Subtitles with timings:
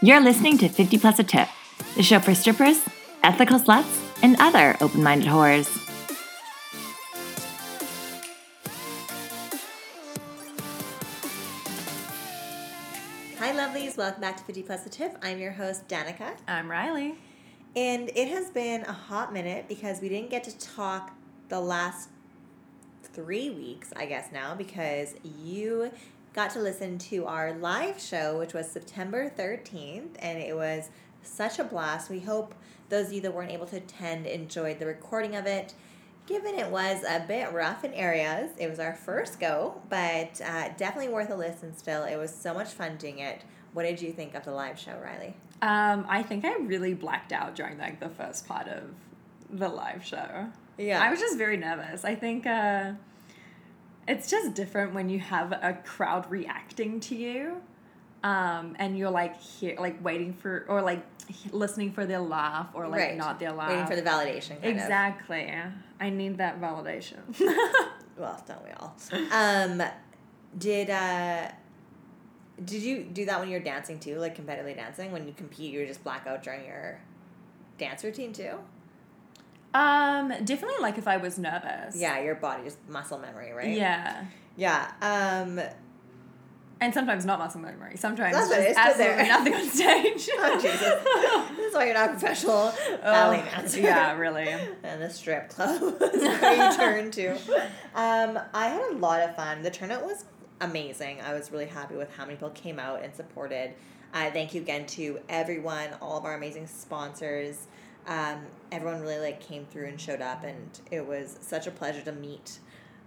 [0.00, 1.48] You're listening to 50 Plus a Tip,
[1.96, 2.84] the show for strippers,
[3.24, 5.66] ethical sluts, and other open minded whores.
[13.40, 13.96] Hi, lovelies.
[13.96, 15.18] Welcome back to 50 Plus a Tip.
[15.20, 16.36] I'm your host, Danica.
[16.46, 17.16] I'm Riley.
[17.74, 21.10] And it has been a hot minute because we didn't get to talk
[21.48, 22.08] the last
[23.02, 25.90] three weeks, I guess, now, because you
[26.38, 30.88] got to listen to our live show, which was September 13th, and it was
[31.20, 32.08] such a blast.
[32.08, 32.54] We hope
[32.90, 35.74] those of you that weren't able to attend enjoyed the recording of it.
[36.26, 40.68] Given it was a bit rough in areas, it was our first go, but uh,
[40.76, 42.04] definitely worth a listen still.
[42.04, 43.42] It was so much fun doing it.
[43.72, 45.34] What did you think of the live show, Riley?
[45.60, 48.84] Um, I think I really blacked out during like the first part of
[49.50, 50.46] the live show.
[50.76, 51.02] Yeah.
[51.02, 52.04] I was just very nervous.
[52.04, 52.92] I think uh,
[54.08, 57.60] it's just different when you have a crowd reacting to you,
[58.24, 61.04] um, and you're like here, like waiting for or like
[61.52, 63.16] listening for their laugh or like Right.
[63.16, 63.68] not their laugh.
[63.70, 64.60] Waiting for the validation.
[64.60, 64.70] Kind of.
[64.84, 65.52] exactly.
[66.00, 67.18] I need that validation.
[68.18, 68.96] Well, don't we all?
[69.30, 69.80] Um,
[70.58, 71.52] did uh,
[72.64, 75.12] did you do that when you're dancing too, like competitively dancing?
[75.12, 76.98] When you compete, you just blackout during your
[77.78, 78.54] dance routine too.
[79.74, 81.96] Um, definitely like if I was nervous.
[81.96, 83.68] Yeah, your body just muscle memory, right?
[83.76, 84.24] Yeah.
[84.56, 84.90] Yeah.
[85.02, 85.60] Um,
[86.80, 87.96] And sometimes not muscle memory.
[87.96, 89.18] Sometimes That's what it just there.
[89.18, 90.30] absolutely nothing on stage.
[90.38, 91.56] oh Jesus!
[91.56, 93.80] this is why you're not a professional ballet dancer.
[93.80, 94.48] Oh, yeah, really.
[94.48, 97.32] and the strip club is where you turn to.
[97.94, 99.62] Um, I had a lot of fun.
[99.62, 100.24] The turnout was
[100.60, 101.20] amazing.
[101.20, 103.74] I was really happy with how many people came out and supported.
[104.14, 107.66] Uh, thank you again to everyone, all of our amazing sponsors.
[108.06, 112.02] Um, everyone really like came through and showed up, and it was such a pleasure
[112.02, 112.58] to meet,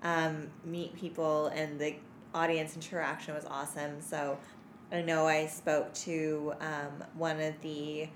[0.03, 1.95] um, meet people, and the
[2.33, 4.01] audience interaction was awesome.
[4.01, 4.37] So,
[4.91, 8.09] I know I spoke to um, one of the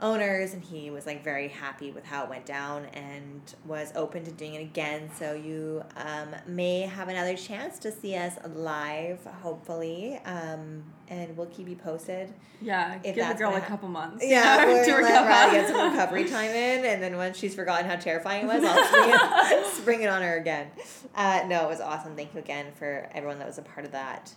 [0.00, 4.24] owners and he was like very happy with how it went down and was open
[4.24, 9.24] to doing it again so you um, may have another chance to see us live
[9.42, 14.24] hopefully um, and we'll keep you posted Yeah, If give the girl a couple months.
[14.24, 15.78] yeah we're to let Riley get recover.
[15.78, 20.02] some recovery time in and then once she's forgotten how terrifying it was i'll spring
[20.02, 20.68] it on her again
[21.16, 23.92] uh, no it was awesome thank you again for everyone that was a part of
[23.92, 24.32] that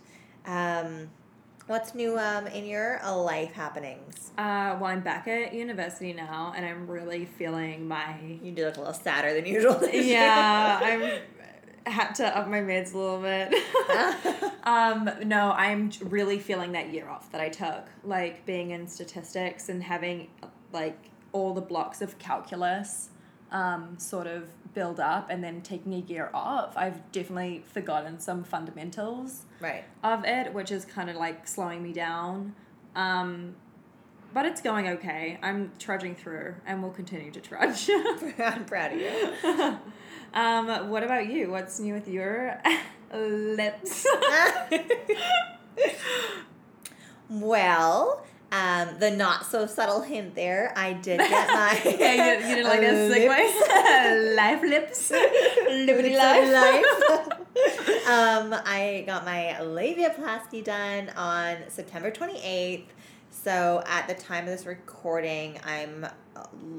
[0.45, 1.09] um,
[1.71, 6.53] what's new um, in your uh, life happenings Uh, well, I'm back at university now,
[6.55, 8.15] and I'm really feeling my.
[8.43, 10.17] you do look a little sadder than usual this year.
[10.19, 11.21] Yeah, I'm
[11.91, 13.53] had to up my mids a little bit.
[14.63, 19.69] um, no, I'm really feeling that year off that I took, like being in statistics
[19.69, 20.27] and having
[20.73, 20.97] like
[21.31, 23.09] all the blocks of calculus
[23.51, 26.75] um, sort of build up, and then taking a year off.
[26.75, 31.94] I've definitely forgotten some fundamentals right of it, which is kind of like slowing me
[31.94, 32.55] down.
[32.95, 33.55] Um,
[34.33, 35.38] but it's going okay.
[35.41, 37.89] I'm trudging through, and we'll continue to trudge.
[38.39, 39.77] I'm proud of you.
[40.33, 41.51] um, what about you?
[41.51, 42.61] What's new with your
[43.13, 44.05] lips?
[47.29, 51.81] well, um, the not so subtle hint there, I did get my.
[51.97, 54.35] yeah, you, you didn't like that segue.
[54.35, 56.51] Life lips, lippity life.
[56.51, 58.07] life.
[58.07, 62.85] um, I got my labiaplasty done on September 28th.
[63.29, 66.06] So at the time of this recording, I'm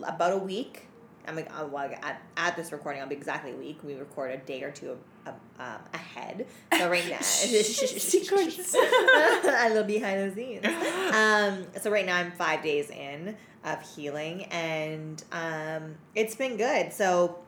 [0.05, 0.89] about a week.
[1.27, 3.79] I'm like, uh, well, at, at this recording, I'll be exactly a week.
[3.83, 6.47] We record a day or two um, ahead.
[6.77, 8.75] So right now, Secrets.
[8.75, 10.65] a little behind the scenes.
[11.15, 16.93] Um, so right now I'm five days in of healing, and um, it's been good.
[16.93, 17.39] So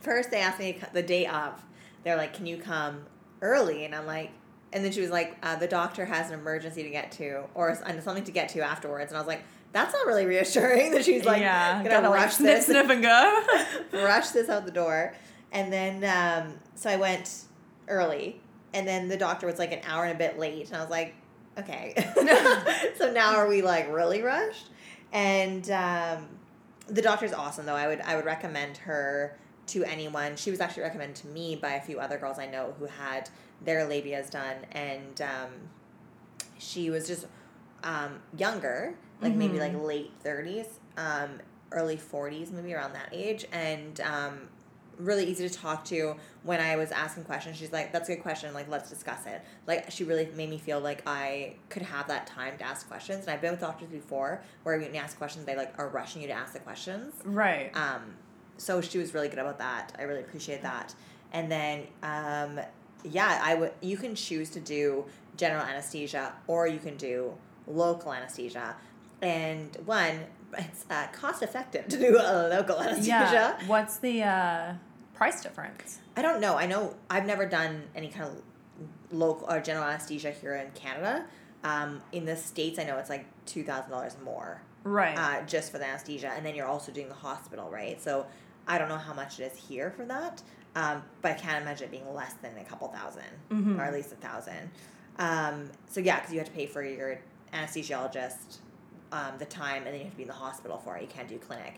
[0.00, 1.62] first they asked me the day of.
[2.04, 3.04] They're like, "Can you come
[3.42, 4.30] early?" And I'm like,
[4.72, 7.74] and then she was like, uh, "The doctor has an emergency to get to, or
[7.74, 9.42] something to get to afterwards." And I was like,
[9.72, 13.44] "That's not really reassuring." That she's like, yeah, "Gonna like rush snip, this." and go.
[13.92, 15.14] rush this out the door.
[15.52, 17.44] And then, um, so I went
[17.88, 18.40] early,
[18.74, 20.90] and then the doctor was like an hour and a bit late, and I was
[20.90, 21.14] like,
[21.58, 21.94] okay.
[22.96, 24.68] so now are we like really rushed?
[25.12, 26.28] And um,
[26.88, 27.74] the doctor's awesome though.
[27.74, 29.36] I would I would recommend her
[29.68, 30.36] to anyone.
[30.36, 33.28] She was actually recommended to me by a few other girls I know who had
[33.64, 35.50] their labias done, and um,
[36.58, 37.26] she was just
[37.82, 40.66] um, younger, like maybe like late thirties,
[40.96, 41.40] um,
[41.72, 44.48] early forties, maybe around that age, and um,
[44.98, 46.16] really easy to talk to.
[46.42, 48.52] When I was asking questions, she's like, "That's a good question.
[48.54, 52.26] Like, let's discuss it." Like, she really made me feel like I could have that
[52.26, 53.22] time to ask questions.
[53.22, 56.22] And I've been with doctors before where when you ask questions, they like are rushing
[56.22, 57.14] you to ask the questions.
[57.24, 57.70] right.
[57.76, 58.14] Um,
[58.58, 59.94] so she was really good about that.
[59.98, 60.94] I really appreciate that.
[61.32, 62.60] And then, um,
[63.04, 63.72] yeah, I would.
[63.80, 65.04] You can choose to do
[65.36, 67.34] general anesthesia, or you can do
[67.66, 68.76] local anesthesia.
[69.22, 70.20] And one,
[70.58, 73.08] it's uh, cost effective to do a local anesthesia.
[73.10, 73.66] Yeah.
[73.66, 74.74] What's the uh,
[75.14, 75.98] price difference?
[76.16, 76.56] I don't know.
[76.56, 78.42] I know I've never done any kind of
[79.12, 81.26] local or general anesthesia here in Canada.
[81.64, 85.16] Um, in the states, I know it's like two thousand dollars more Right.
[85.18, 88.00] uh, just for the anesthesia, and then you're also doing the hospital, right?
[88.00, 88.26] So
[88.68, 90.42] I don't know how much it is here for that,
[90.76, 93.78] um, but I can't imagine it being less than a couple 1000 Mhm.
[93.78, 94.70] or at least a thousand.
[95.18, 97.18] Um, so yeah, because you have to pay for your
[97.52, 98.58] anesthesiologist,
[99.16, 101.02] um, the time, and then you have to be in the hospital for it.
[101.02, 101.74] You can't do clinic.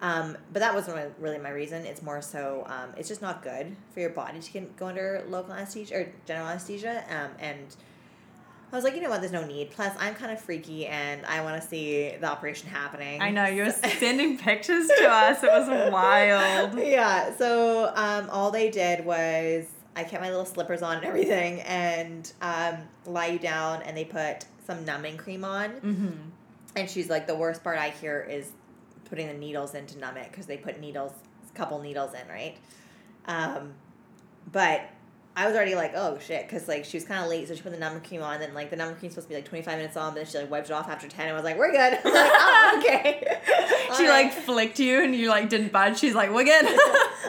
[0.00, 1.84] Um, but that wasn't really- my reason.
[1.84, 5.24] It's more so um, it's just not good for your body to get, go under
[5.28, 7.02] local anesthesia or general anesthesia.
[7.10, 7.76] Um, and
[8.72, 9.20] I was like, you know what?
[9.20, 9.70] There's no need.
[9.70, 13.20] Plus, I'm kind of freaky, and I want to see the operation happening.
[13.22, 15.42] I know you're sending pictures to us.
[15.42, 16.78] It was wild.
[16.98, 17.34] yeah.
[17.36, 22.30] So um, all they did was I kept my little slippers on and everything, and
[22.42, 22.76] um,
[23.06, 25.70] lie you down, and they put some numbing cream on.
[25.70, 26.10] Mm-hmm.
[26.76, 28.52] And she's like, the worst part I hear is
[29.06, 31.12] putting the needles in to numb it because they put needles,
[31.48, 32.56] a couple needles in, right?
[33.26, 33.74] Um,
[34.52, 34.82] but
[35.38, 37.62] I was already like, oh shit, because like she was kind of late, so she
[37.62, 38.34] put the number cream on.
[38.34, 40.16] And then like the number cream's supposed to be like twenty five minutes on, but
[40.16, 41.28] then she like wiped it off after ten.
[41.28, 41.98] and was like, we're good.
[42.04, 43.38] I'm like, oh okay.
[43.96, 45.98] She All like flicked you and you like didn't budge.
[45.98, 46.64] She's like, we're good.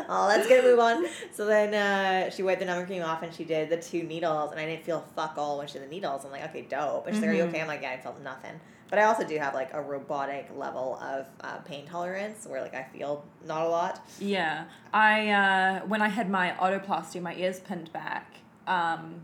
[0.09, 1.05] oh, let's get a move on.
[1.33, 4.51] So then uh, she wiped the number cream off and she did the two needles,
[4.51, 6.25] and I didn't feel fuck all when she did the needles.
[6.25, 7.05] I'm like, okay, dope.
[7.05, 7.61] And she's like, are you okay?
[7.61, 8.59] I'm like, yeah, I felt nothing.
[8.89, 12.73] But I also do have like a robotic level of uh, pain tolerance where like
[12.73, 14.05] I feel not a lot.
[14.19, 18.33] Yeah, I uh, when I had my otoplasty, my ears pinned back.
[18.67, 19.21] Um,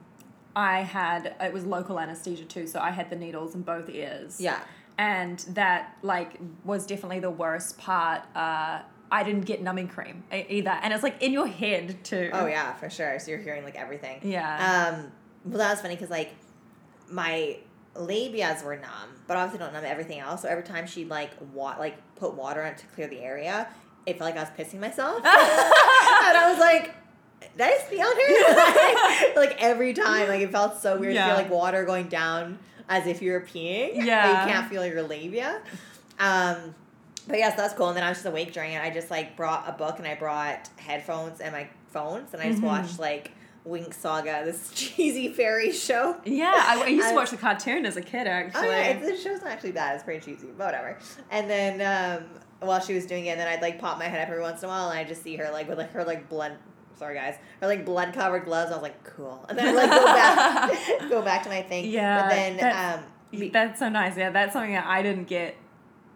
[0.56, 4.39] I had it was local anesthesia too, so I had the needles in both ears.
[4.39, 4.59] Yeah.
[4.97, 8.21] and that like was definitely the worst part.
[8.35, 8.79] Uh,
[9.12, 12.29] I didn't get numbing cream either, and it's like in your head too.
[12.33, 13.19] Oh yeah, for sure.
[13.19, 14.19] So you're hearing like everything.
[14.23, 14.94] Yeah.
[14.95, 15.12] Um,
[15.45, 16.33] well, that was funny because like
[17.09, 17.57] my
[17.95, 20.42] labias were numb, but obviously don't numb everything else.
[20.44, 23.68] So every time she like wa- like put water on it to clear the area,
[24.06, 26.94] it felt like I was pissing myself, and I was like.
[27.57, 29.39] Did I just pee on her?
[29.39, 32.57] like every time, like it felt so weird to feel like water going down
[32.89, 33.95] as if you're peeing.
[33.98, 34.45] but Yeah.
[34.45, 35.62] you can't feel your labia.
[36.19, 36.75] Um,
[37.27, 37.88] but yes, that's cool.
[37.89, 38.81] And then I was just awake during it.
[38.81, 42.50] I just like brought a book and I brought headphones and my phones and I
[42.50, 42.65] just Mhm.
[42.65, 43.31] watched like
[43.67, 46.17] Winx Saga, this cheesy fairy show.
[46.25, 48.67] yeah, I, I used to watch the cartoon as a kid Oh actually.
[48.67, 49.95] yeah, the show's not actually bad.
[49.95, 50.97] It's pretty cheesy, but whatever.
[51.31, 51.81] And then
[52.21, 52.25] um,
[52.67, 54.62] while she was doing it, and then I'd like pop my head up every once
[54.62, 56.57] in a while, and I just see her like with like her like blood.
[56.97, 58.71] Sorry guys, her like blood covered gloves.
[58.71, 59.45] I was like, cool.
[59.50, 61.89] And then I like go back, go back to my thing.
[61.89, 63.03] Yeah, But then
[63.33, 64.15] um, That's so nice.
[64.15, 65.56] Yeah, that's something that I didn't get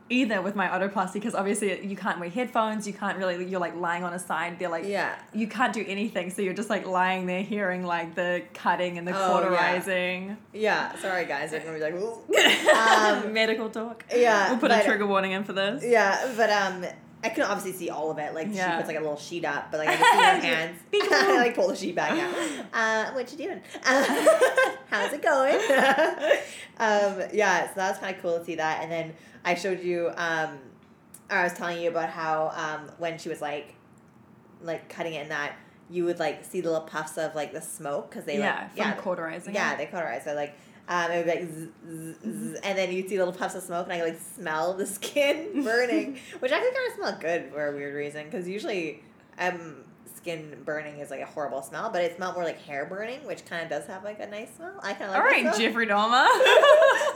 [0.09, 2.88] either with my otoplasty because obviously you can't wear headphones.
[2.88, 3.45] You can't really.
[3.45, 4.59] You're like lying on a side.
[4.59, 5.15] They're like yeah.
[5.33, 6.29] you can't do anything.
[6.29, 10.38] So you're just like lying there hearing like the cutting and the Oh, cauterizing.
[10.53, 11.51] Yeah, sorry guys.
[11.51, 11.94] They're gonna be like,
[12.69, 14.06] Um, Medical talk.
[14.15, 15.83] yeah, We'll put a trigger warning in for this.
[15.85, 16.85] Yeah, but um,
[17.24, 18.33] I couldn't obviously see all of it.
[18.33, 20.80] Like she puts like a little sheet up, but like I could see her hands.
[20.94, 22.36] I like pull the sheet back out.
[22.74, 23.62] Uh, what you doing?
[23.83, 24.25] Uh,
[24.89, 25.56] how's it going?
[26.80, 28.81] um, yeah, so that was kind of cool to see that.
[28.83, 29.13] And then
[29.44, 30.12] I showed you.
[30.16, 30.60] Um,
[31.30, 33.75] or I was telling you about how um, when she was like,
[34.62, 35.54] like cutting it in that.
[35.92, 38.69] You would like see the little puffs of like the smoke because they yeah, like
[38.75, 39.56] yeah cauterizing.
[39.56, 39.80] yeah, it.
[39.80, 40.24] they cauterize.
[40.24, 40.56] So like,
[40.89, 43.61] um, it would be like, zzz, zzz, zzz, and then you'd see little puffs of
[43.61, 47.53] smoke, and I could like smell the skin burning, which actually kind of smelled good
[47.53, 48.25] for a weird reason.
[48.25, 49.03] Because usually,
[49.37, 49.83] um,
[50.15, 53.45] skin burning is like a horrible smell, but it smelled more like hair burning, which
[53.45, 54.73] kind of does have like a nice smell.
[54.81, 55.19] I kind of like.
[55.19, 55.57] All right.
[55.57, 56.27] Jeffrey Dahmer.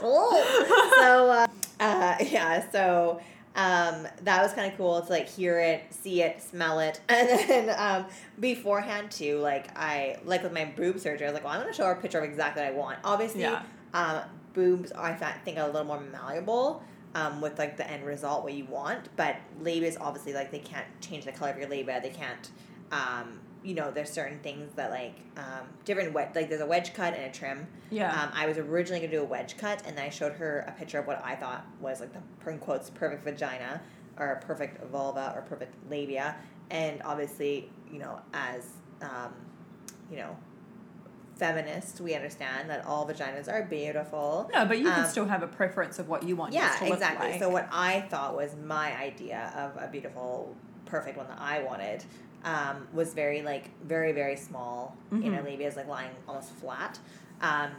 [0.00, 1.46] So uh,
[1.80, 3.20] uh, yeah, so
[3.56, 7.28] um, that was kind of cool to like hear it, see it, smell it, and
[7.28, 8.06] then um,
[8.40, 11.72] beforehand too, like I like with my boob surgery, I was like, well, I'm gonna
[11.72, 12.98] show her a picture of exactly what I want.
[13.04, 13.62] Obviously, Yeah.
[13.92, 14.22] um,
[14.54, 15.12] boobs I
[15.44, 16.82] think are a little more malleable.
[17.16, 20.58] Um, with like the end result what you want, but labia is obviously like they
[20.58, 22.00] can't change the color of your labia.
[22.02, 22.50] They can't,
[22.90, 27.14] um, you know, there's certain things that like um, different like there's a wedge cut
[27.14, 27.66] and a trim.
[27.90, 28.22] yeah.
[28.22, 30.72] Um, I was originally gonna do a wedge cut, and then I showed her a
[30.72, 33.80] picture of what I thought was like the in quotes perfect vagina,
[34.18, 36.36] or perfect vulva, or perfect labia,
[36.70, 38.66] and obviously, you know, as
[39.00, 39.32] um,
[40.10, 40.36] you know,
[41.36, 44.50] feminists, we understand that all vaginas are beautiful.
[44.52, 46.52] no, but you can um, still have a preference of what you want.
[46.52, 47.30] Yeah, to look exactly.
[47.30, 47.40] like.
[47.40, 50.54] So what I thought was my idea of a beautiful,
[50.84, 52.04] perfect one that I wanted
[52.44, 54.96] um, was very like very very small.
[55.10, 55.44] Know, Mhm.
[55.44, 56.98] labia is like lying almost flat.
[57.40, 57.70] Um,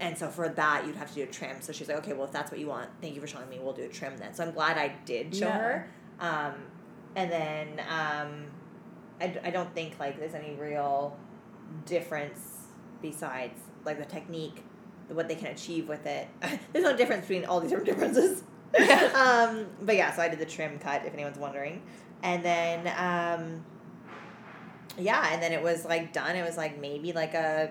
[0.00, 1.56] and so for that, you'd have to do a trim.
[1.60, 3.58] So she's like, okay, well, if that's what you want, thank you for showing me.
[3.62, 4.34] We'll do a trim then.
[4.34, 5.58] So I'm glad I did show Yeah.
[5.58, 5.86] her.
[6.18, 6.54] Um,
[7.14, 8.46] and then um,
[9.20, 11.16] I, I don't think like there's any real
[11.86, 12.66] difference
[13.00, 14.64] besides like the technique
[15.08, 16.26] what they can achieve with it.
[16.72, 18.42] There's no difference between all these different differences.
[19.14, 21.82] Um, but yeah, so I did the trim cut if anyone's wondering,
[22.22, 23.62] and then um,
[24.98, 26.36] yeah, and then it was like done.
[26.36, 27.70] It was like maybe like a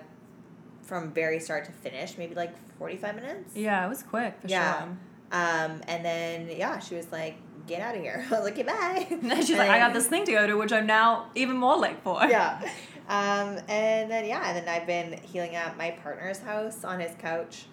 [0.82, 3.56] from very start to finish, maybe like forty five minutes.
[3.56, 4.78] Yeah, it was quick for Yeah.
[4.78, 4.88] sure.
[5.32, 7.36] Um, and then yeah, she was like,
[7.66, 9.78] "Get out of here." I was like, "Okay, bye." And then she's And like, I
[9.78, 12.22] got this thing to go to, which I'm now even more late for.
[12.26, 12.60] yeah.
[13.08, 17.14] Um, and then yeah, and then I've been healing at my partner's house on his
[17.16, 17.66] couch.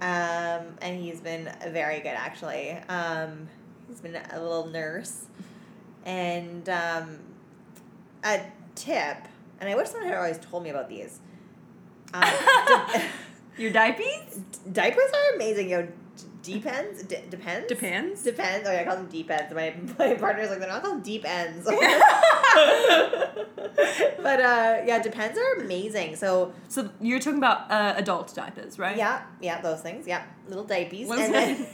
[0.00, 2.72] Um, and he's been very good actually.
[2.88, 3.48] Um,
[3.88, 5.26] he's been a little nurse.
[6.04, 7.18] And um,
[8.24, 8.40] a
[8.76, 9.16] tip,
[9.60, 11.18] and I wish someone had always told me about these.
[12.14, 13.04] Um, di-
[13.58, 14.38] Your diapers?
[14.72, 15.68] diapers are amazing.
[15.70, 15.82] Yo,
[16.42, 17.02] d- depends.
[17.02, 17.66] D- depends.
[17.68, 18.22] Depends.
[18.22, 18.68] Depends.
[18.68, 19.52] Oh yeah, I call them deep ends.
[19.52, 21.66] My my partner's like they're not called deep ends.
[24.22, 26.16] but uh, yeah, depends are amazing.
[26.16, 28.96] So So you're talking about uh, adult diapers, right?
[28.96, 30.06] yeah, yeah, those things.
[30.06, 31.06] Yeah, little diapies.
[31.08, 31.66] What's And then,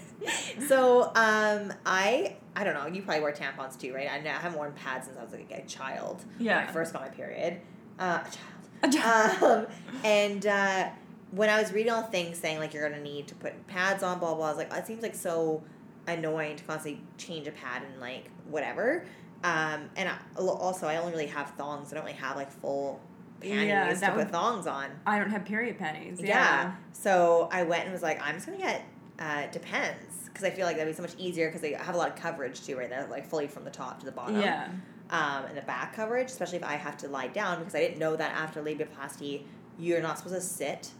[0.68, 2.86] so um, I I don't know.
[2.86, 4.08] You probably wear tampons too, right?
[4.10, 6.22] I, know, I haven't worn pads since I was like a child.
[6.38, 6.58] Yeah.
[6.60, 6.68] When.
[6.68, 7.60] I first got my period.
[7.98, 8.38] Uh, a child.
[8.82, 9.38] A child.
[9.42, 9.66] Um,
[10.04, 10.88] and uh,
[11.30, 14.02] when I was reading all the things saying like you're gonna need to put pads
[14.02, 15.62] on, blah blah, I was like, it seems like so
[16.06, 19.04] annoying to constantly change a pad and like whatever.
[19.44, 21.92] Um, and I, also, I only really have thongs.
[21.92, 23.00] I don't really have like full
[23.40, 24.90] panties Yeah, to put would- thongs on.
[25.06, 26.20] I don't have period panties.
[26.20, 26.26] Yeah.
[26.28, 26.72] Yeah.
[26.92, 28.84] So I went and was like, I'm just gonna get
[29.22, 31.98] uh, depends because I feel like that'd be so much easier because they have a
[31.98, 32.88] lot of coverage too, right?
[32.90, 34.68] They're like fully from the top to the bottom Yeah.
[35.10, 37.98] um, and the back coverage, especially if I have to lie down because I didn't
[37.98, 39.42] know that after labiaplasty,
[39.78, 40.90] you're not supposed to sit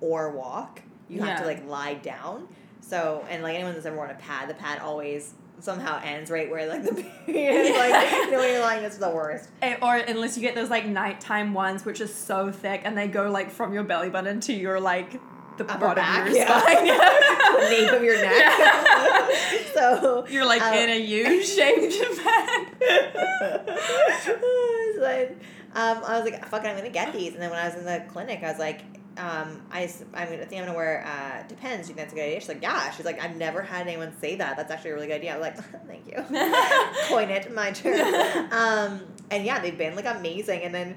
[0.00, 0.82] or walk.
[1.08, 2.48] You have to like lie down.
[2.80, 6.50] So, and like anyone that's ever worn a pad, the pad always somehow ends right
[6.50, 6.94] where like the
[7.26, 9.48] period is like, you know, when you're lying, it's the worst.
[9.82, 13.30] Or unless you get those like nighttime ones, which are so thick, and they go
[13.30, 15.20] like from your belly button to your like
[15.58, 16.60] the Upper bottom back, of your yeah.
[16.60, 16.86] spine.
[17.62, 18.32] the nape of your neck.
[18.58, 19.64] Yeah.
[19.74, 21.94] so You're like um, in a U-shaped
[22.24, 22.68] pad.
[24.24, 24.36] so
[25.00, 25.36] then,
[25.74, 27.32] um, I was like, fuck it, I'm gonna get these.
[27.34, 28.80] And then when I was in the clinic, I was like,
[29.18, 31.88] um, I, s- I mean, I think I'm gonna wear, uh, depends.
[31.88, 32.40] You think that's a good idea?
[32.40, 32.90] She's like, yeah.
[32.92, 34.56] She's like, I've never had anyone say that.
[34.56, 35.34] That's actually a really good idea.
[35.34, 36.22] I was like, thank you.
[37.08, 38.48] Coin it, my turn.
[38.52, 40.62] Um, and yeah, they've been like amazing.
[40.62, 40.96] And then,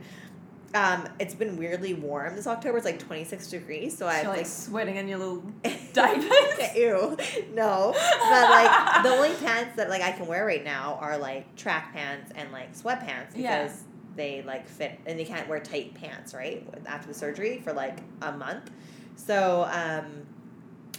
[0.76, 2.78] um, it's been weirdly warm this October.
[2.78, 3.98] It's like 26 degrees.
[3.98, 5.38] So I've You're like like sweating in your little
[5.94, 6.28] diapers.
[6.76, 7.18] Ew.
[7.54, 7.94] No.
[7.96, 11.94] But like the only pants that like I can wear right now are like track
[11.94, 13.72] pants and like sweatpants because Yeah.
[14.16, 16.68] they like fit and you can't wear tight pants, right?
[16.86, 18.70] After the surgery for like a month.
[19.16, 20.28] So um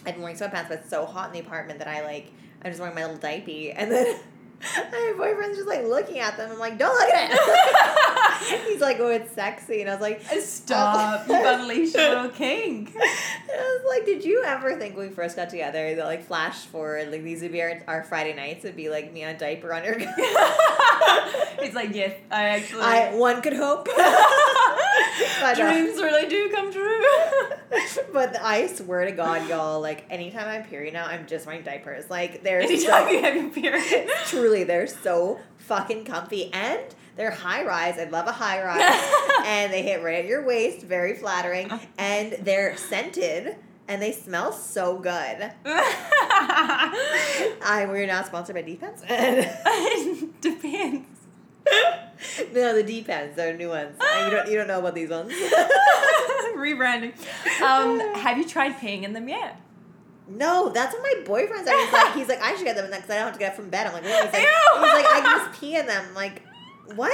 [0.07, 2.71] I've been wearing sweatpants, but it's so hot in the apartment that I like I'm
[2.71, 4.19] just wearing my little diaper and then
[4.77, 6.51] my boyfriend's just like looking at them.
[6.51, 8.69] I'm like, don't look at it.
[8.69, 11.29] He's like, oh, it's sexy, and I was like, Stop!
[11.29, 12.87] You've unleashed your little king.
[12.95, 13.03] and
[13.51, 16.59] I was like, did you ever think when we first got together that like flash
[16.65, 19.73] forward, like these would be our, our Friday nights It'd be like me on diaper
[19.73, 22.83] on your He's like, yes, I actually.
[22.83, 23.87] I one could hope.
[23.87, 27.03] but, uh, Dreams really do come true.
[28.13, 32.11] but I swear to God, y'all, like anytime I'm period now, I'm just wearing diapers.
[32.11, 34.09] Like they're Anytime so, you have your period.
[34.47, 36.81] Truly they're so fucking comfy and
[37.17, 37.99] they're high rise.
[37.99, 39.43] I love a high rise.
[39.45, 41.69] and they hit right at your waist, very flattering.
[41.99, 43.57] And they're scented
[43.89, 45.51] and they smell so good.
[47.65, 49.01] I we're not sponsored by Defense.
[50.41, 51.09] Depends.
[52.55, 53.97] no, the Depends, they're new ones.
[54.01, 55.33] You don't you don't know about these ones.
[56.57, 57.15] Rebranding.
[57.61, 59.61] Um, have you tried paying in them yet?
[60.29, 61.77] No, that's what my boyfriend said.
[61.77, 63.57] He's like he's like I should get them because I don't have to get up
[63.57, 63.87] from bed.
[63.87, 64.25] I'm like, what?
[64.25, 64.49] He's like, Ew.
[64.75, 66.05] he's like I can just pee in them.
[66.09, 66.43] I'm like,
[66.95, 67.13] what?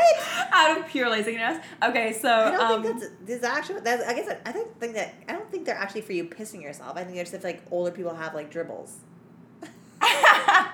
[0.52, 1.62] Out of pure laziness.
[1.83, 3.81] Okay, so I don't um, think that's this actually.
[3.81, 6.25] That's I guess I, I don't think that I don't think they're actually for you
[6.25, 6.97] pissing yourself.
[6.97, 8.97] I think they're just like older people have like dribbles,
[10.02, 10.69] right?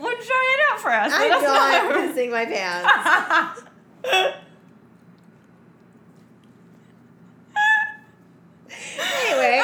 [0.00, 1.12] well, try it out for us.
[1.14, 2.12] I'm not know.
[2.14, 3.62] pissing my pants.
[8.98, 9.62] anyway.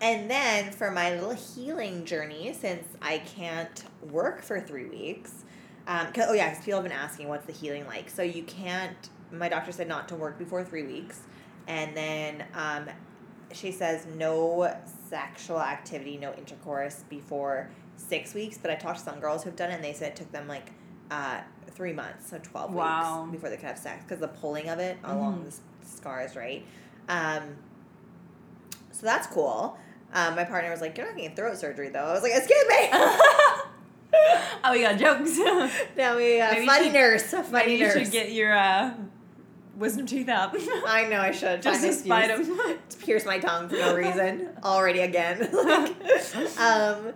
[0.00, 5.44] And then for my little healing journey, since I can't work for three weeks,
[5.86, 8.08] um, oh yeah, because people have been asking what's the healing like.
[8.10, 8.96] So you can't.
[9.32, 11.20] My doctor said not to work before three weeks,
[11.66, 12.86] and then um,
[13.52, 14.74] she says no
[15.08, 18.58] sexual activity, no intercourse before six weeks.
[18.58, 20.46] But I talked to some girls who've done it, and they said it took them
[20.46, 20.72] like
[21.10, 21.40] uh,
[21.70, 23.22] three months, so twelve Wow.
[23.24, 25.44] weeks before they could have sex because the pulling of it along Mhm.
[25.50, 26.64] the scars, right?
[27.08, 27.56] Um,
[28.92, 29.78] so that's cool.
[30.12, 32.64] Um, my partner was like, "You're not getting throat surgery, though." I was like, "Excuse
[32.68, 32.88] me."
[34.64, 35.36] oh, we got jokes.
[35.96, 38.94] now we uh, Maybe funny should- nurse, funny Maybe you should get your uh,
[39.76, 40.54] wisdom teeth out.
[40.86, 41.62] I know I should.
[41.62, 42.78] Just to spite an excuse him.
[42.90, 45.48] to pierce my tongue for no reason already again.
[45.52, 47.12] Like, um,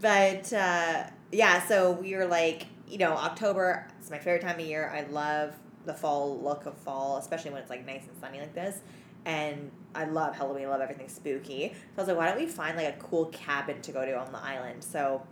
[0.00, 3.86] but uh, yeah, so we were like, you know, October.
[4.00, 4.90] It's my favorite time of year.
[4.94, 5.54] I love
[5.84, 8.80] the fall look of fall, especially when it's like nice and sunny like this.
[9.24, 10.66] And I love Halloween.
[10.66, 11.72] I love everything spooky.
[11.74, 14.16] So I was like, why don't we find like a cool cabin to go to
[14.16, 14.84] on the island?
[14.84, 15.22] So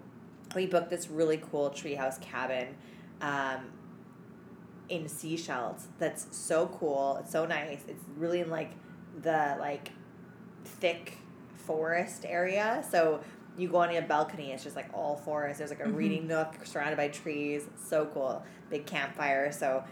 [0.54, 2.74] we booked this really cool treehouse cabin.
[3.20, 3.72] Um,
[4.88, 8.70] in seashells that's so cool it's so nice it's really in like
[9.20, 9.90] the like
[10.64, 11.18] thick
[11.56, 13.20] forest area so
[13.58, 15.94] you go on your balcony it's just like all forest there's like a Mhm.
[15.94, 19.84] reading nook surrounded by trees so cool big campfire so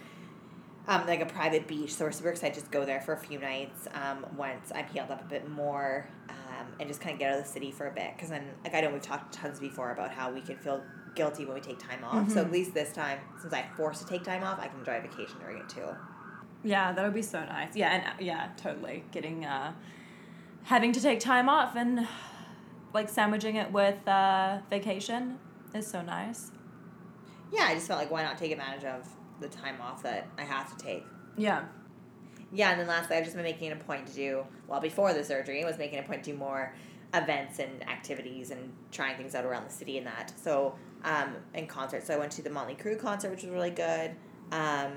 [0.88, 3.18] um, like a private beach so we're super excited to just go there for a
[3.18, 7.18] few nights um, once i'm healed up a bit more um, and just kind of
[7.18, 9.32] get out of the city for a bit because then like i know we've talked
[9.34, 10.82] tons before about how we can feel
[11.14, 12.46] guilty when we take time off so Mhm.
[12.46, 15.00] at least this time since i'm forced to take time off i can enjoy a
[15.00, 15.88] vacation during it too
[16.62, 17.76] Yeah, that would be so nice.
[17.76, 19.04] Yeah, and uh, yeah, totally.
[19.12, 19.72] Getting uh
[20.64, 22.08] having to take time off and
[22.92, 25.38] like sandwiching it with uh vacation
[25.74, 26.50] is so nice.
[27.52, 29.06] yeah i just felt like why not take advantage of
[29.40, 31.04] the time off that i have to take
[31.36, 31.64] Yeah.
[32.52, 35.24] Yeah, and then lastly, I've just been making a point to do, well, before the
[35.24, 36.72] surgery, I was making a point to do more
[37.12, 40.32] events and activities and trying things out around the city and that.
[40.42, 42.06] So, um, and concerts.
[42.06, 44.12] So I went to the Motley Crue concert, which was really good.
[44.52, 44.92] Um,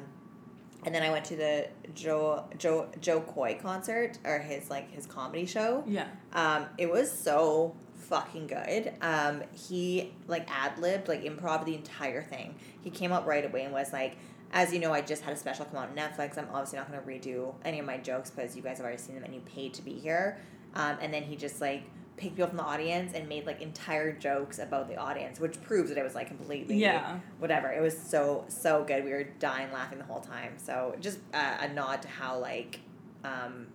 [0.85, 5.05] and then I went to the Joe Joe Jo Koy concert or his like his
[5.07, 5.83] comedy show.
[5.87, 6.07] Yeah.
[6.33, 7.75] Um, it was so
[8.09, 8.93] fucking good.
[9.01, 12.55] Um, he like ad libbed, like improv the entire thing.
[12.81, 14.17] He came up right away and was like,
[14.51, 16.37] as you know, I just had a special come out on Netflix.
[16.37, 19.01] I'm obviously not going to redo any of my jokes because you guys have already
[19.01, 20.37] seen them and you paid to be here.
[20.73, 21.83] Um, and then he just like
[22.17, 25.89] picked people from the audience and made like entire jokes about the audience, which proves
[25.89, 27.19] that it was like completely Yeah.
[27.37, 27.71] whatever.
[27.71, 29.03] It was so so good.
[29.05, 30.53] We were dying laughing the whole time.
[30.57, 32.79] So just uh, a nod to how like
[33.23, 33.67] um,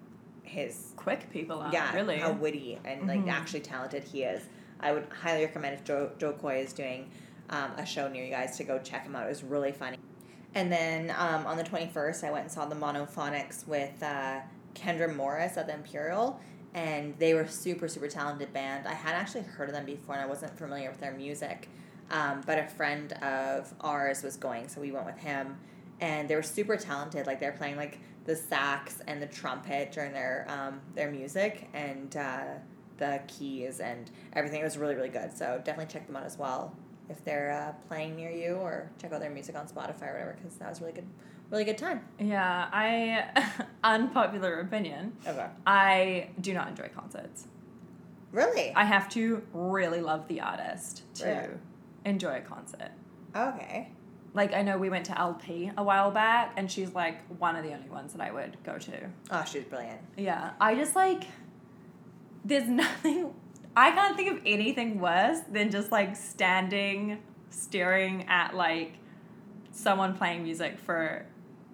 [0.44, 1.72] his Quick people are.
[1.72, 2.18] yeah, Really.
[2.18, 3.28] how witty and like Mhm.
[3.32, 4.42] actually talented he is.
[4.80, 7.10] I would highly recommend if Joe Jo Koy is doing
[7.50, 9.26] um, a show near you guys to go check him out.
[9.26, 9.98] It was really funny.
[10.54, 14.40] And then um, on the twenty first, I went and saw the Monophonics with uh,
[14.74, 16.40] Kendra Morris at the Imperial,
[16.74, 18.86] and they were super super talented band.
[18.88, 21.68] I had actually heard of them before, and I wasn't familiar with their music.
[22.10, 25.56] Um, but a friend of ours was going, so we went with him,
[26.00, 27.26] and they were super talented.
[27.26, 32.16] Like they're playing like the sax and the trumpet during their um, their music and
[32.16, 32.44] uh,
[32.98, 34.60] the keys and everything.
[34.60, 35.36] It was really really good.
[35.36, 36.76] So definitely check them out as well
[37.08, 40.36] if they're uh, playing near you, or check out their music on Spotify or whatever
[40.40, 41.06] because that was really good,
[41.50, 42.00] really good time.
[42.18, 42.68] Yeah.
[42.72, 43.26] I
[43.84, 45.12] unpopular opinion.
[45.26, 45.46] Okay.
[45.66, 47.46] I do not enjoy concerts.
[48.32, 48.72] Really?
[48.74, 51.50] I have to really love the artist to
[52.04, 52.90] enjoy a concert.
[53.36, 53.90] okay.
[54.34, 57.62] Like I know we went to LP a while back, and she's like one of
[57.64, 59.10] the only ones that I would go to.
[59.30, 60.00] Oh, she's brilliant.
[60.16, 61.24] Yeah, I just like.
[62.44, 63.32] There's nothing.
[63.76, 68.94] I can't think of anything worse than just like standing, staring at like
[69.70, 71.26] someone playing music for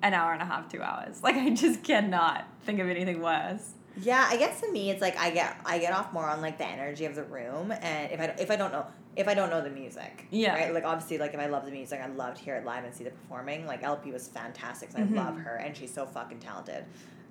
[0.03, 1.21] an hour and a half, two hours.
[1.23, 3.73] Like I just cannot think of anything worse.
[4.01, 6.59] Yeah, I guess to me it's like I get I get off more on like
[6.59, 9.51] the energy of the room, and if I if I don't know if I don't
[9.51, 10.55] know the music, Yeah.
[10.55, 10.73] right.
[10.75, 12.95] Like obviously, like if I love the music, I love to hear it live and
[12.95, 13.67] see the performing.
[13.67, 15.19] Like LP was fantastic, so Mhm.
[15.19, 16.85] I love her, and she's so fucking talented.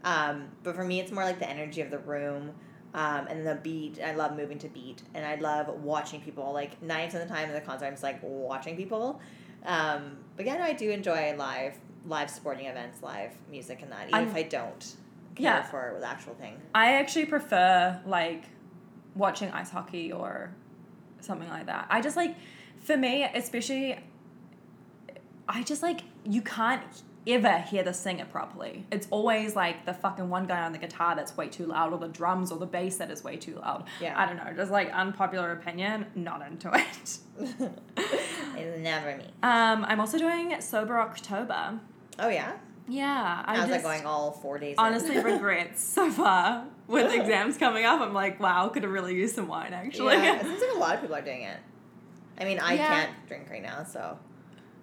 [0.03, 2.53] Um, but for me, it's more like the energy of the room.
[2.91, 6.51] Um, and the beat, I love moving to beat, and I love watching people.
[6.53, 9.21] Like nine of the time in the concert, I'm just like watching people.
[9.63, 14.03] Um, but yeah, no, I do enjoy live, live sporting events, live music, and that.
[14.07, 14.95] Even I'm- if I don't
[15.35, 15.61] care Yeah.
[15.61, 16.59] for the actual thing.
[16.73, 18.45] I actually prefer like
[19.15, 20.49] watching ice hockey or
[21.21, 21.87] something like that.
[21.89, 22.35] I just like,
[22.79, 23.97] for me, especially,
[25.47, 26.83] I just like, you can't
[27.27, 28.85] ever hear the singer properly.
[28.91, 31.99] It's always like the fucking one guy on the guitar that's way too loud, or
[31.99, 33.85] the drums, or the bass that is way too loud.
[34.01, 34.19] Yeah.
[34.19, 37.17] I don't know, just like unpopular opinion, not into it.
[37.97, 39.25] it's never me.
[39.43, 41.79] Um, I'm also doing Sober October.
[42.17, 42.53] Oh yeah,
[42.89, 44.05] Yeah, I was like going?
[44.05, 44.73] All four days.
[44.73, 44.79] in?
[44.83, 48.01] honestly regrets so far with exams coming up.
[48.01, 50.15] I'm like, wow, could have really used some wine actually.
[50.15, 51.57] yeah, it seems like a lot of people are doing it.
[52.39, 52.87] I mean, I Yeah.
[52.87, 54.17] can't drink right now, so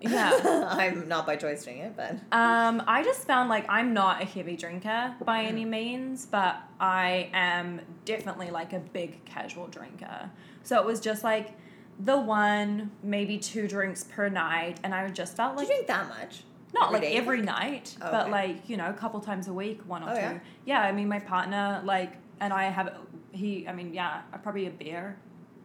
[0.01, 0.67] Yeah.
[0.71, 4.25] I'm not by choice doing it, but Um, I just found like I'm not a
[4.25, 10.31] heavy drinker by any means, but I am definitely like a big casual drinker.
[10.63, 11.53] So it was just like
[11.99, 15.87] the one, maybe two drinks per night, and I just felt do like you drink
[15.89, 16.43] that much?
[16.79, 17.17] Not every like day?
[17.17, 18.31] every night, Oh, but okay.
[18.31, 20.21] like you know, a couple times a week, one or Oh, two.
[20.21, 20.39] yeah?
[20.65, 20.81] Yeah?
[20.83, 22.95] I mean, my partner like, and I have
[23.33, 23.67] he.
[23.69, 25.17] I mean, yeah, probably a beer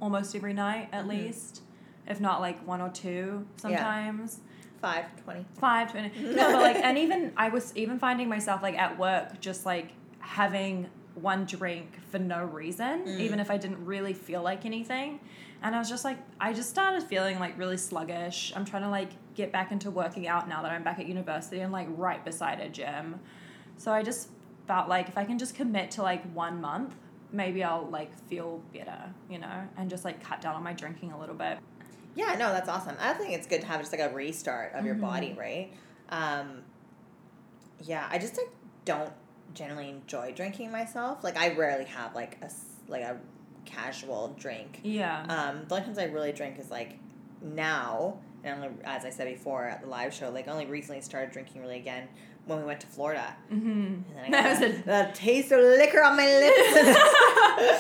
[0.02, 1.10] almost every night at Mhm.
[1.10, 1.62] least,
[2.08, 4.40] if not like one or two sometimes.
[4.82, 5.46] Five twenty.
[5.60, 6.12] five twenty.
[6.36, 9.92] No, but like, and even I was even finding myself like at work, just like
[10.20, 15.20] having one drink for no reason, even if I didn't really feel like anything.
[15.62, 18.52] And I was just like, I just started feeling like really sluggish.
[18.56, 21.62] I'm trying to like get back into working out now that I'm back at university
[21.62, 23.20] and like right beside a gym.
[23.78, 24.30] So I just
[24.68, 26.94] felt like if I can just commit to like one month,
[27.32, 31.12] maybe I'll like feel better, you know, and just like cut down on my drinking
[31.12, 31.58] a little bit.
[32.14, 32.96] Yeah, no, that's awesome.
[33.00, 35.02] I think it's good to have just like a restart of your Mhm.
[35.02, 35.74] body, right?
[36.10, 36.64] Um,
[37.80, 38.50] yeah, I just like
[38.86, 39.14] don't
[39.54, 41.24] generally enjoy drinking myself.
[41.24, 42.50] Like I rarely have like a
[42.90, 43.18] like a
[43.66, 44.82] casual drink.
[44.84, 45.22] Yeah.
[45.30, 46.98] Um, the only times I really drink is like
[47.42, 51.32] now, and only, as I said before at the live show, like only recently started
[51.32, 52.08] drinking really again
[52.46, 53.36] when we went to Florida.
[53.54, 53.70] mm-hmm.
[53.70, 57.80] And then That I was got a- a, taste of liquor on my lips.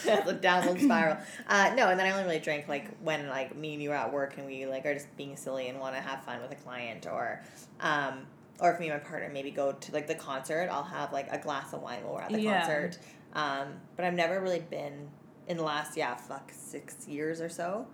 [0.06, 1.16] That's a downward spiral.
[1.48, 3.96] Uh, no, and then I only really drink like when like me and you are
[3.96, 6.52] at work and we like are just being silly and want to have fun with
[6.52, 7.42] a client or,
[7.80, 8.26] um,
[8.60, 11.26] or if me and my partner maybe go to like the concert, I'll have like
[11.32, 12.60] a glass of wine while we're at the Yeah.
[12.60, 12.98] concert.
[13.34, 15.08] Um, but I've never really been
[15.48, 17.86] in the last yeah fuck six years or so,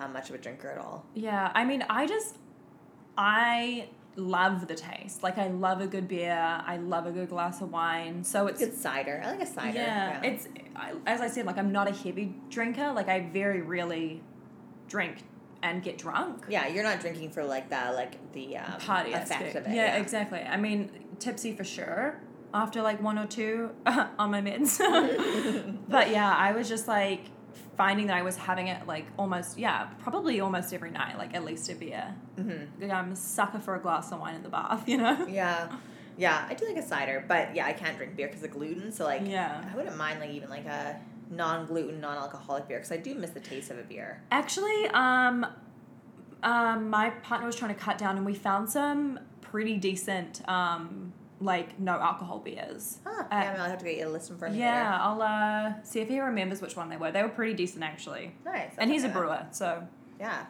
[0.00, 1.06] um, much of a drinker at all.
[1.14, 2.36] Yeah, I mean, I just,
[3.16, 5.22] I love the taste.
[5.22, 6.32] Like, I love a good beer.
[6.32, 8.24] I love a good glass of wine.
[8.24, 9.22] So it's, Good cider.
[9.24, 9.78] I like a cider.
[9.78, 12.92] yeah, it's, I, as I said, like, I'm not a heavy drinker.
[12.92, 14.22] Like, I very rarely
[14.88, 15.18] drink
[15.62, 16.44] and get drunk.
[16.48, 16.66] yeah.
[16.66, 19.74] You're not drinking for like that like the um, Party effect of it.
[19.74, 20.40] Yeah, exactly.
[20.40, 22.18] I mean, tipsy for sure
[22.52, 24.78] after like one or two on my meds.
[25.88, 27.26] but yeah, I was just like
[27.76, 31.44] finding that I was having it like almost, yeah, probably almost every night, like at
[31.44, 32.14] least a beer.
[32.38, 32.82] Mm-hmm.
[32.82, 35.26] Like, I'm a sucker for a glass of wine in the bath, you know?
[35.26, 35.70] Yeah,
[36.16, 38.92] yeah, I do like a cider, but yeah, I can't drink beer because of gluten.
[38.92, 39.64] So like, Yeah.
[39.72, 43.40] I wouldn't mind like even like a non-gluten, non-alcoholic beer because I do miss the
[43.40, 44.22] taste of a beer.
[44.30, 45.46] Actually, um,
[46.42, 51.12] um, my partner was trying to cut down, and we found some pretty decent, um,
[51.40, 52.98] like no alcohol beers.
[53.04, 53.22] Huh?
[53.22, 54.98] Uh, yeah, I mean, I'll have to get you a list in front of Yeah,
[55.00, 57.10] I'll uh, see if he remembers which one they were.
[57.10, 58.34] They were pretty decent actually.
[58.44, 58.72] Nice.
[58.78, 59.86] and he's a brewer, so
[60.18, 60.46] Yeah,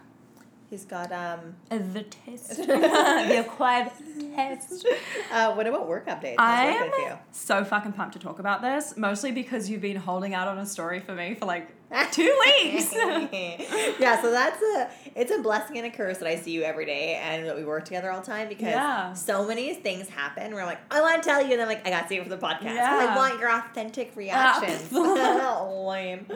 [0.69, 1.55] he's got um.
[1.69, 3.91] the test, the acquired
[4.37, 4.87] taste.
[5.33, 6.35] Uh, what about work updates?
[6.39, 9.81] I How's work been am so fucking pumped to talk about this, mostly because you've
[9.81, 11.69] been holding out on a story for me for like
[12.13, 12.93] two weeks.
[12.95, 16.87] yeah, so that's a it's a blessing and a curse that I see you every
[16.87, 19.13] day and that we work together all the time because Yeah.
[19.15, 21.85] so many things happen where I'm like, I want to tell you, and I'm like,
[21.87, 22.63] I got to see it for the podcast.
[22.75, 23.09] Yeah.
[23.11, 24.93] I want your authentic reactions.
[24.93, 26.27] Lame.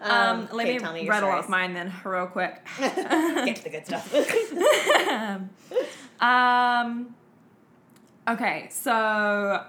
[0.00, 2.64] Um, let okay, me tell me rattle off mine then real quick.
[2.78, 4.12] Get to the good stuff.
[6.20, 7.14] um,
[8.28, 9.64] okay, so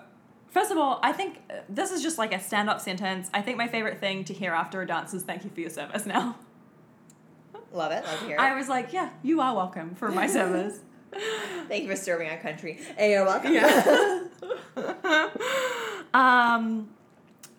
[0.53, 3.29] first of all, I think uh, this is just like a stand up sentence.
[3.33, 5.69] I think my favorite thing to hear after a dance is thank you for your
[5.69, 6.37] service now.
[7.73, 8.05] Love it.
[8.05, 8.39] Love to hear it.
[8.39, 10.79] I was like, yeah, you are welcome for my service.
[11.67, 12.79] Thank you for serving our country.
[12.97, 13.53] Hey, you're welcome.
[13.53, 14.23] Yeah.
[16.13, 16.89] um,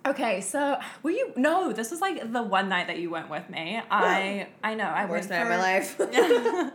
[0.07, 1.33] okay, so were you?
[1.37, 3.81] No, this was like the one night that you went with me.
[3.91, 6.75] I I know I Worst went night for, of my life.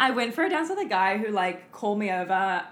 [0.00, 2.64] I went for a dance with a guy who like called me over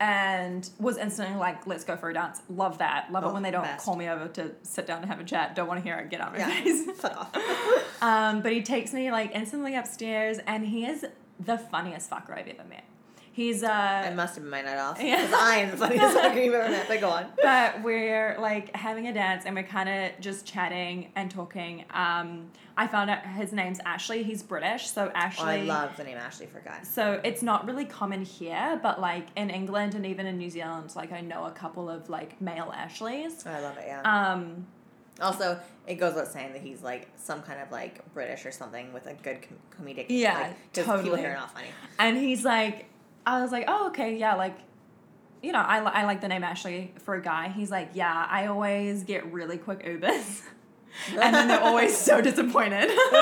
[0.00, 2.40] and was instantly like, let's go for a dance.
[2.48, 3.10] Love that.
[3.10, 3.84] Love Oh, it when they don't best.
[3.84, 5.54] call me over to sit down and have a chat.
[5.54, 6.10] Don't want to hear it.
[6.10, 6.62] Get out of my yeah.
[6.62, 6.84] face.
[6.96, 8.02] Fuck off.
[8.02, 11.04] Um, but he takes me like instantly upstairs and he is
[11.40, 12.84] the funniest fucker I've ever met.
[13.36, 14.98] He's uh I must have been my night off.
[15.02, 15.20] Yeah.
[15.20, 16.88] Because I am the funniest fucker you've ever met.
[16.88, 17.26] But go on.
[17.42, 21.84] but we're like having a dance and we're kind of just chatting and talking.
[21.92, 24.22] Um, I found out his name's Ashley.
[24.22, 25.44] He's British, so Oh, Ashley.
[25.44, 26.88] I love the name Ashley for guys.
[26.88, 30.90] So it's not really common here, but like in England and even in New Zealand,
[30.96, 33.46] like I know a couple of like male Ashleys.
[33.46, 34.00] I love it, yeah.
[34.32, 34.66] Um,
[35.20, 38.92] Also, it goes without saying that he's like some kind of like British or something
[38.94, 40.06] with a good com- comedic.
[40.08, 41.68] Yeah, like, 'cause People here are not funny.
[41.98, 42.86] and he's like,
[43.26, 44.56] I was like, oh okay, yeah, like,
[45.42, 47.48] you know, I I like the name Ashley for a guy.
[47.48, 50.42] He's like, yeah, I always get really quick Ubers.
[51.10, 52.88] and then they're always so disappointed.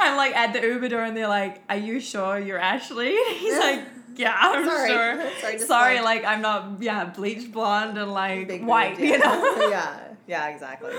[0.00, 3.16] I'm like at the Uber door and they're like, Are you sure you're Ashley?
[3.34, 3.82] He's like,
[4.16, 4.88] Yeah, I'm Sorry.
[4.88, 5.30] sure.
[5.40, 9.68] Sorry, Sorry, like- like I'm not yeah, bleached blonde and like Big white, you know?
[9.70, 10.92] yeah, yeah, exactly.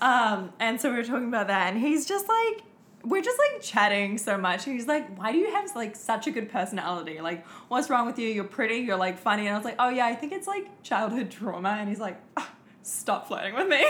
[0.00, 2.62] Um, and so we were talking about that, and he's just like,
[3.04, 4.64] we're just like chatting so much.
[4.64, 7.20] He's like, why do you have like such a good personality?
[7.20, 8.28] Like, what's wrong with you?
[8.28, 9.46] You're pretty, you're like funny.
[9.46, 11.70] And I was like, oh yeah, I think it's like childhood trauma.
[11.70, 12.50] And he's like, "Ah,
[12.82, 13.82] stop flirting with me.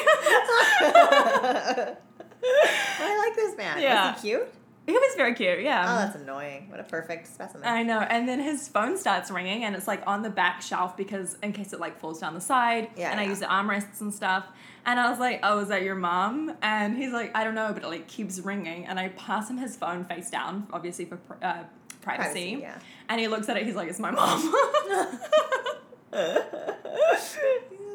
[2.44, 3.80] I like this man.
[3.80, 4.14] Yeah.
[4.14, 4.48] Is he cute?
[4.84, 5.84] he was very cute, yeah.
[5.88, 6.68] Oh, that's annoying.
[6.68, 7.66] What a perfect specimen.
[7.68, 8.00] I know.
[8.00, 11.52] And then his phone starts ringing, and it's like on the back shelf because in
[11.52, 12.90] case it like falls down the side.
[12.96, 14.44] Yeah, And I use the armrests and stuff.
[14.84, 17.72] And I was like, "Oh, is that your mom?" And he's like, "I don't know,
[17.72, 21.16] but it like keeps ringing." And I pass him his phone face down, obviously for
[21.18, 21.64] pr- uh,
[22.00, 22.56] privacy.
[22.56, 22.78] Privacy, yeah.
[23.08, 24.40] And he looks at it, he's like, it's my mom.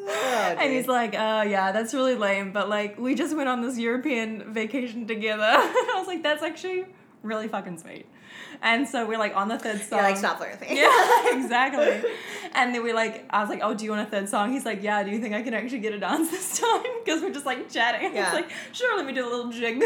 [0.10, 3.62] Oh, and he's like, "Oh yeah, that's really lame, but like, we just went on
[3.62, 5.43] this European vacation together.
[5.43, 6.86] I was like, that's actually
[7.24, 8.06] really fucking sweet.
[8.62, 10.00] And so we're like on the third song.
[10.00, 10.76] You're like, stop flirting.
[10.78, 12.10] Yeah, exactly.
[12.54, 14.52] And then we like, I was like, oh, do you want a third song?
[14.52, 16.84] He's like, yeah, do you think I can actually get a dance this time?
[17.06, 18.14] Because we're just like chatting.
[18.14, 18.26] Yeah.
[18.26, 19.82] It's like, sure, let me do a little jig.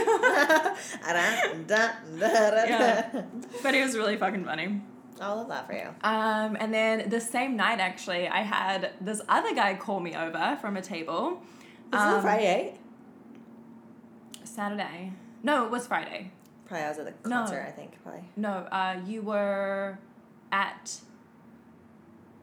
[2.68, 3.22] yeah.
[3.64, 4.82] But it was really fucking funny.
[5.20, 5.88] I love that for you.
[6.04, 10.58] Um, and then the same night, actually, I had this other guy call me over
[10.60, 11.42] from a table.
[11.94, 12.80] Is Um, a Friday.
[14.44, 15.14] Saturday.
[15.44, 16.32] No, it was Friday.
[16.72, 17.36] Probably I was at the No.
[17.36, 17.66] concert.
[17.68, 18.24] I think probably.
[18.38, 20.00] No, uh, you were
[20.54, 21.00] at.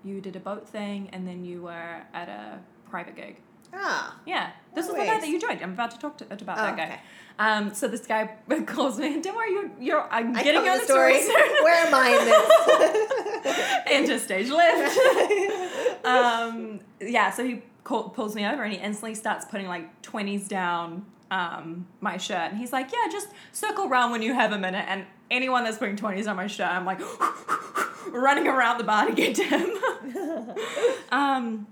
[0.04, 2.58] You did a boat thing, and then you were at a
[2.90, 3.36] private gig.
[3.72, 4.16] Ah.
[4.26, 5.62] Yeah, this was the guy that you joined.
[5.62, 6.84] I'm about to talk to, about Oh, that guy.
[6.84, 7.00] okay.
[7.38, 8.26] Um, so this guy
[8.66, 9.18] calls me.
[9.22, 11.20] Don't worry, you're, you're I'm I getting the the story.
[11.22, 11.42] story.
[11.62, 12.24] Where am I in
[13.96, 14.08] this?
[14.10, 16.04] Into stage left.
[16.04, 20.48] um, yeah, so he call, pulls me over and he instantly starts putting like 20s
[20.48, 22.50] down um, my shirt.
[22.50, 24.84] And he's like, yeah, just circle around when you have a minute.
[24.88, 27.00] And anyone that's putting 20s on my shirt, I'm like
[28.10, 30.54] running around the bar to get to him.
[31.12, 31.66] um,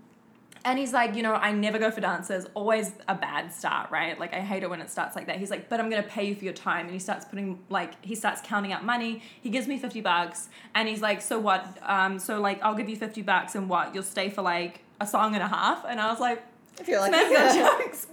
[0.66, 2.44] and he's like, you know, I never go for dances.
[2.54, 4.18] Always a bad start, right?
[4.18, 5.38] Like I hate it when it starts like that.
[5.38, 6.86] He's like, but I'm gonna pay you for your time.
[6.86, 9.22] And he starts putting like he starts counting out money.
[9.40, 11.78] He gives me fifty bucks, and he's like, so what?
[11.82, 13.94] Um, so like I'll give you fifty bucks, and what?
[13.94, 15.84] You'll stay for like a song and a half.
[15.88, 16.42] And I was like,
[16.80, 18.08] if you're like, smash that jokes.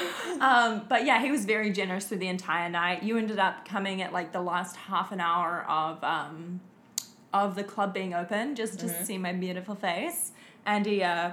[0.40, 3.02] um, but yeah, he was very generous through the entire night.
[3.02, 6.60] You ended up coming at like the last half an hour of um,
[7.32, 10.32] of the club being open just to see my beautiful face.
[10.64, 11.32] And he, uh,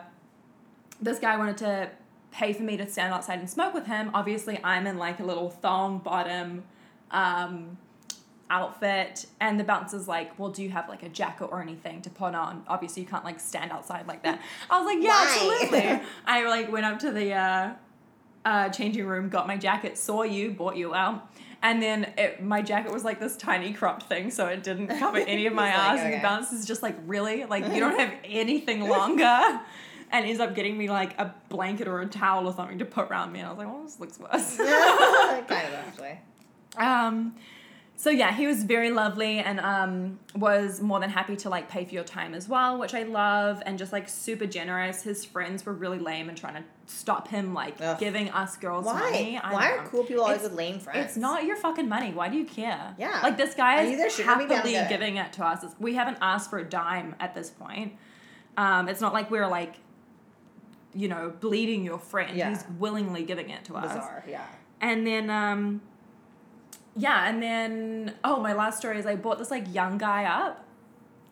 [1.01, 1.89] this guy wanted to
[2.31, 4.11] pay for me to stand outside and smoke with him.
[4.13, 6.63] Obviously, I'm in like a little thong bottom
[7.11, 7.77] um,
[8.49, 12.09] outfit, and the bouncer's like, "Well, do you have like a jacket or anything to
[12.09, 14.41] put on?" Obviously, you can't like stand outside like that.
[14.69, 15.59] I was like, "Yeah, Why?
[15.61, 17.73] absolutely." I like went up to the uh,
[18.45, 21.29] uh, changing room, got my jacket, saw you, bought you out.
[21.61, 25.17] And then it, my jacket was like this tiny cropped thing, so it didn't cover
[25.17, 25.99] any of my like, ass.
[25.99, 26.17] And okay.
[26.17, 27.45] the bouncer's just like, really?
[27.45, 29.61] Like, you don't have anything longer?
[30.11, 33.09] And ends up getting me like a blanket or a towel or something to put
[33.09, 33.39] around me.
[33.39, 34.57] And I was like, well, this looks worse.
[34.57, 36.19] kind of actually.
[36.77, 37.33] Um,
[37.95, 41.85] so yeah, he was very lovely and um, was more than happy to like pay
[41.85, 45.03] for your time as well, which I love, and just like super generous.
[45.03, 47.97] His friends were really lame and trying to stop him like Ugh.
[47.99, 48.99] giving us girls Why?
[48.99, 49.37] money.
[49.41, 49.89] I Why are know.
[49.89, 51.05] cool people always It's- with lame friends?
[51.05, 52.11] It's not your fucking money.
[52.11, 52.95] Why do you care?
[52.97, 53.19] Yeah.
[53.23, 54.07] Like this guy Are you there?
[54.07, 55.63] is Sugar me down happily giving it to us.
[55.79, 57.93] We haven't asked for a dime at this point.
[58.57, 59.75] Um, it's not like we're like,
[60.93, 62.35] you know, bleeding your friend.
[62.37, 62.49] Yeah.
[62.49, 63.93] He's willingly giving it to us.
[63.93, 64.23] bizarre.
[64.27, 64.45] Yeah.
[64.81, 65.81] And then, um,
[66.95, 70.63] yeah, and then, oh, my last story is I bought this like young guy up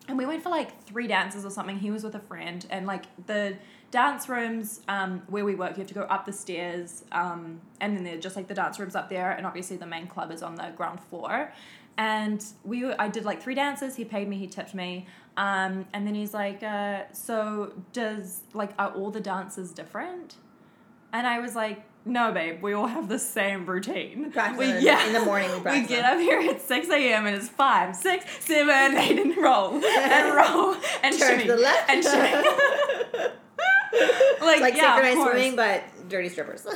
[0.08, 1.78] and we went for like three dances or something.
[1.78, 3.56] He was with a friend, and like the
[3.90, 7.96] dance rooms um, where we work, you have to go up the stairs, um, and
[7.96, 10.42] then they're just like the dance rooms up there, and obviously the main club is
[10.42, 11.52] on the ground floor.
[11.98, 13.96] And we, I did like three dances.
[13.96, 18.72] He paid me, he tipped me, um, and then he's like, uh, "So does like
[18.78, 20.34] are all the dances different?"
[21.12, 24.32] And I was like, "No, babe, we all have the same routine.
[24.56, 25.06] We, them.
[25.06, 27.26] In the morning, we we get up here at 6 a.m.
[27.26, 31.58] and it's 5, 6, 7, 8, and roll, and roll, and Turn shimmy, to the
[31.58, 31.90] left.
[31.90, 33.28] and shimmy.
[34.40, 36.66] like, like yeah, synchronized swimming, but dirty strippers.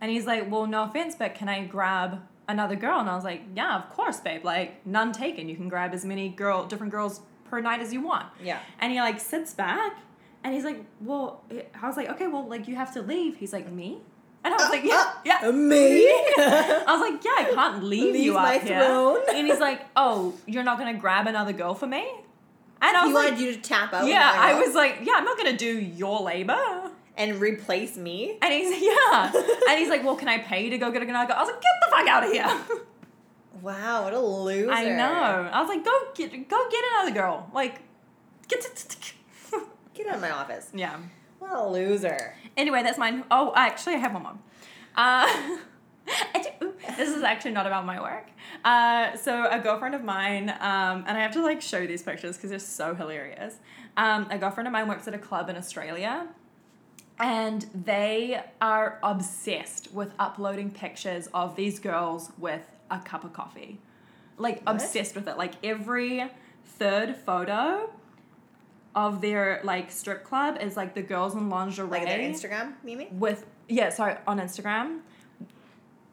[0.00, 3.00] And he's like, well, no offense, but can I grab another girl?
[3.00, 4.44] And I was like, yeah, of course, babe.
[4.44, 5.48] Like, none taken.
[5.48, 8.26] You can grab as many girl, different girls per night as you want.
[8.42, 8.58] Yeah.
[8.78, 9.96] And he like sits back,
[10.44, 13.36] and he's like, well, eh, I was like, okay, well, like you have to leave.
[13.36, 14.02] He's like, me?
[14.46, 15.50] And I was like, yeah, yeah.
[15.50, 16.06] Me?
[16.38, 18.78] I was like, yeah, I can't leave, Leave you up here.
[18.78, 19.18] throne?
[19.34, 22.08] And he's like, oh, you're not gonna grab another girl for me?
[22.80, 24.06] And I was he like, wanted you to tap out.
[24.06, 26.92] yeah, I was like, yeah, I'm not gonna do your labor.
[27.16, 28.38] and replace me.
[28.40, 29.32] And he's like, yeah,
[29.70, 31.36] and he's like, well, can I pay you to go get another girl?
[31.38, 32.80] I was like, get the fuck out of here.
[33.62, 34.70] Wow, what a loser!
[34.70, 35.48] I know.
[35.52, 37.50] I was like, go get go get another girl.
[37.52, 37.80] Like,
[38.46, 38.70] get to.
[39.94, 40.70] Get out of my office.
[40.74, 40.98] yeah.
[41.48, 42.34] What a loser.
[42.56, 43.24] Anyway, that's mine.
[43.30, 44.38] Oh, actually, I have one more.
[44.96, 45.58] Uh,
[46.96, 48.28] this is actually not about my work.
[48.64, 52.36] Uh, so a girlfriend of mine, um, and I have to like show these pictures
[52.36, 53.56] because they're so hilarious.
[53.96, 56.26] Um, a girlfriend of mine works at a club in Australia,
[57.18, 63.78] and they are obsessed with uploading pictures of these girls with a cup of coffee.
[64.38, 64.76] Like What?
[64.76, 65.36] obsessed with it.
[65.38, 66.28] Like every
[66.64, 67.90] third photo
[68.96, 73.06] of their like strip club is like the girls in lingerie Like their Instagram, Mimi?
[73.12, 75.00] with yeah sorry on instagram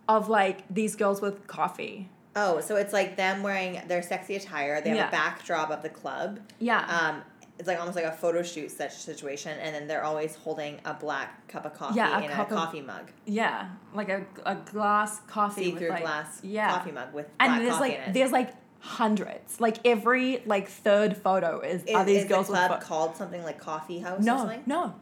[0.08, 4.82] of like these girls with coffee Oh, so it's like them wearing their sexy attire.
[4.82, 5.08] They have Yeah.
[5.08, 6.40] a backdrop of the club.
[6.58, 6.80] Yeah.
[6.88, 7.22] Um,
[7.60, 10.96] it's like almost like a photo shoot such situation, and then they're always holding a
[10.96, 14.56] black cup of coffee Yeah, a in a of- coffee mug, yeah, like a, a
[14.56, 15.66] glass coffee.
[15.66, 16.72] see with through like, glass yeah.
[16.76, 18.50] coffee mug with and there's like there's like
[18.88, 19.62] hundreds.
[19.62, 23.16] Like every like third photo is, are these is girls the with club pho- called
[23.16, 24.64] something like Coffee House or No, something?
[24.66, 24.94] no,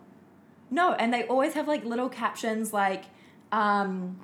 [0.70, 3.06] no, and they always have like little captions like,
[3.52, 4.20] um,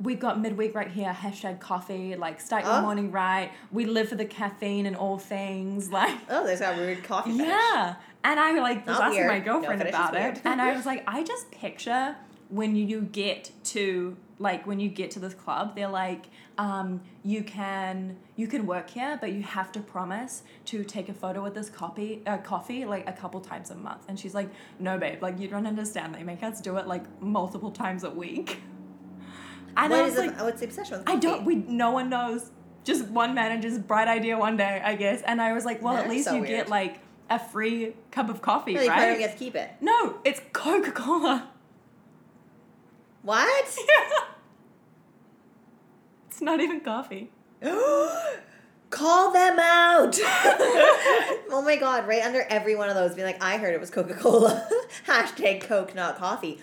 [0.00, 2.16] "We've got midweek right here." Hashtag coffee.
[2.16, 2.80] Like start your Oh.
[2.80, 3.50] morning right.
[3.70, 5.90] We live for the caffeine and all things.
[6.00, 7.46] Like Oh, there's that weird coffee fetish.
[7.46, 9.28] yeah, and I like was Not asking weird.
[9.32, 12.16] my girlfriend is about it, and I was like, I just picture
[12.48, 16.26] when you get to like when you get to this club, they're like,
[16.58, 21.14] um, you can you can work here, but you have to promise to take a
[21.14, 24.04] photo with this copy uh, coffee like a couple times a month.
[24.08, 24.48] And she's like,
[24.78, 26.14] no, babe, like you don't understand.
[26.14, 28.60] They make us do it like multiple times a week.
[29.76, 31.44] And I What was is like, the, what's the obsession with I don't.
[31.44, 32.50] We no one knows.
[32.84, 35.20] Just one manager's bright idea one day, I guess.
[35.22, 36.50] And I was like, well, at least so you weird.
[36.50, 39.18] get like a free cup of coffee, you don't right?
[39.18, 39.70] get to keep it.
[39.80, 41.50] No, it's Coca Cola.
[43.28, 43.76] What?
[43.78, 44.08] Yeah.
[46.28, 47.30] It's not even coffee.
[48.90, 50.16] Call them out.
[50.22, 53.90] oh my god, right under every one of those, be like, I heard it was
[53.90, 54.66] Coca Cola.
[55.06, 56.58] Hashtag Coke, not coffee.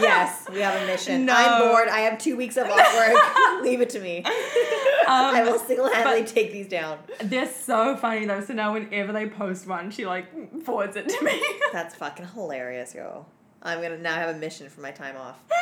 [0.00, 1.24] yes, we have a mission.
[1.24, 1.34] No.
[1.34, 1.88] I'm bored.
[1.88, 3.62] I have two weeks of off work.
[3.62, 4.22] Leave it to me.
[4.26, 6.98] I Um, will single handedly take these down.
[7.22, 8.40] they're so funny though.
[8.42, 11.40] So now whenever they post one, she like forwards it to me.
[11.72, 13.24] That's fucking hilarious, yo.
[13.64, 15.38] I'm gonna now have a mission for my time off.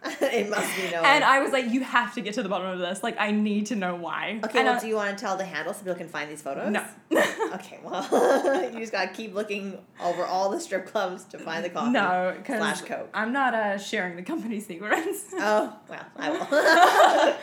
[0.22, 1.04] it must be known.
[1.04, 3.02] and I was like, you have to get to the bottom of this.
[3.02, 4.38] Like, I need to know why.
[4.44, 6.30] okay, And well, I- do you want to tell the handle so people can find
[6.30, 6.70] these photos?
[6.70, 6.84] no.
[7.54, 8.02] Okay, well,
[8.72, 11.92] you just gotta keep looking over all the strip clubs to find the coffee.
[11.92, 13.08] no, slash Coke.
[13.14, 15.24] I'm not uh, sharing the company secrets.
[15.32, 17.36] Oh well, I will.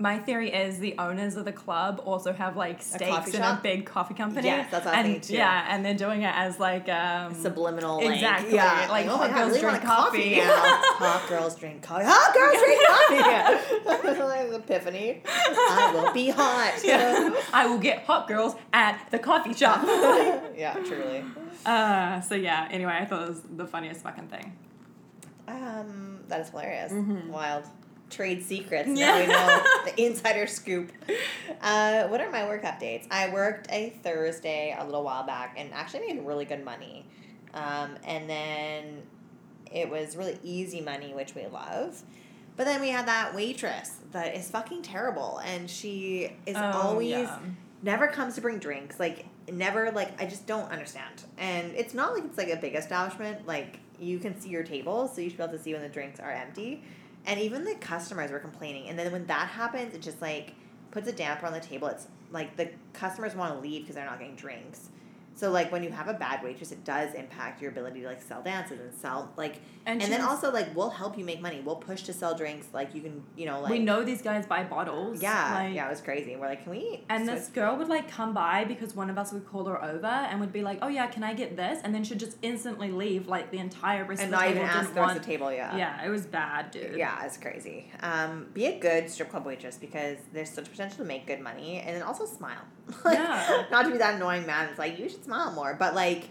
[0.00, 3.58] My theory is the owners of the club also have like stakes coffee in a
[3.60, 4.46] big coffee company.
[4.46, 5.34] Yes, that's what I was and, too.
[5.34, 9.28] Yeah, and they're doing it as like um Subliminal, like, Exactly, yeah, like, oh my
[9.28, 10.36] hot God, girls drink a coffee.
[10.36, 10.46] now.
[10.54, 12.04] hot girls drink coffee.
[12.06, 14.18] Hot girls drink coffee.
[14.22, 15.22] like epiphany.
[15.26, 16.80] I will be hot.
[16.84, 17.34] yeah.
[17.52, 19.82] I will get hot girls at the coffee shop.
[20.56, 21.24] yeah, truly.
[21.66, 22.68] uh, so yeah.
[22.70, 24.56] Anyway, I thought it was the funniest fucking thing.
[25.48, 26.92] Um, that is hilarious.
[26.92, 27.28] Mhm.
[27.28, 27.64] Wild.
[28.10, 28.88] Trade secrets.
[28.88, 29.20] Now Yeah.
[29.20, 30.90] we know the insider scoop.
[31.60, 33.06] Uh, what are my work updates?
[33.10, 37.04] I worked a Thursday a little while back and actually made really good money.
[37.54, 39.02] Um, and then
[39.72, 42.02] it was really easy money, which we love.
[42.56, 47.10] But then we had that waitress that is fucking terrible, and she is Oh, always
[47.10, 47.38] yeah.
[47.82, 48.98] never comes to bring drinks.
[48.98, 51.22] Like never like I just don't understand.
[51.36, 53.46] And it's not like it's like a big establishment.
[53.46, 55.88] Like you can see your table, so you should be able to see when the
[55.88, 56.82] drinks are empty.
[57.28, 58.88] And even the customers were complaining.
[58.88, 60.54] And then when that happens, it just like
[60.90, 61.86] puts a damper on the table.
[61.88, 64.88] It's like the customers want to leave because they're not getting drinks.
[65.38, 68.20] So like when you have a bad waitress, it does impact your ability to like
[68.20, 71.62] sell dances and sell like And, and, then also like we'll help you make money.
[71.64, 72.66] We'll push to sell drinks.
[72.72, 75.22] Like you can you know like we know these guys buy bottles.
[75.22, 76.34] yeah like- yeah it was crazy.
[76.34, 79.16] We're like can we And switch- this girl would like come by because one of
[79.16, 81.78] us would call her over and would be like, "Oh yeah, can I get this?"
[81.84, 83.28] And then she'd just instantly leave.
[83.28, 85.52] Like the entire rest and of the not even ask the rest of the table.
[85.52, 85.76] Yeah.
[85.76, 86.96] yeah, it was bad, dude.
[86.96, 87.92] Yeah, it's crazy.
[88.00, 91.78] Um, be a good strip club waitress because there's such potential to make good money,
[91.78, 92.62] and then also smile.
[93.04, 93.64] like, Yeah.
[93.70, 94.68] Not to be that annoying man.
[94.70, 96.24] It's like you should smile more, but like,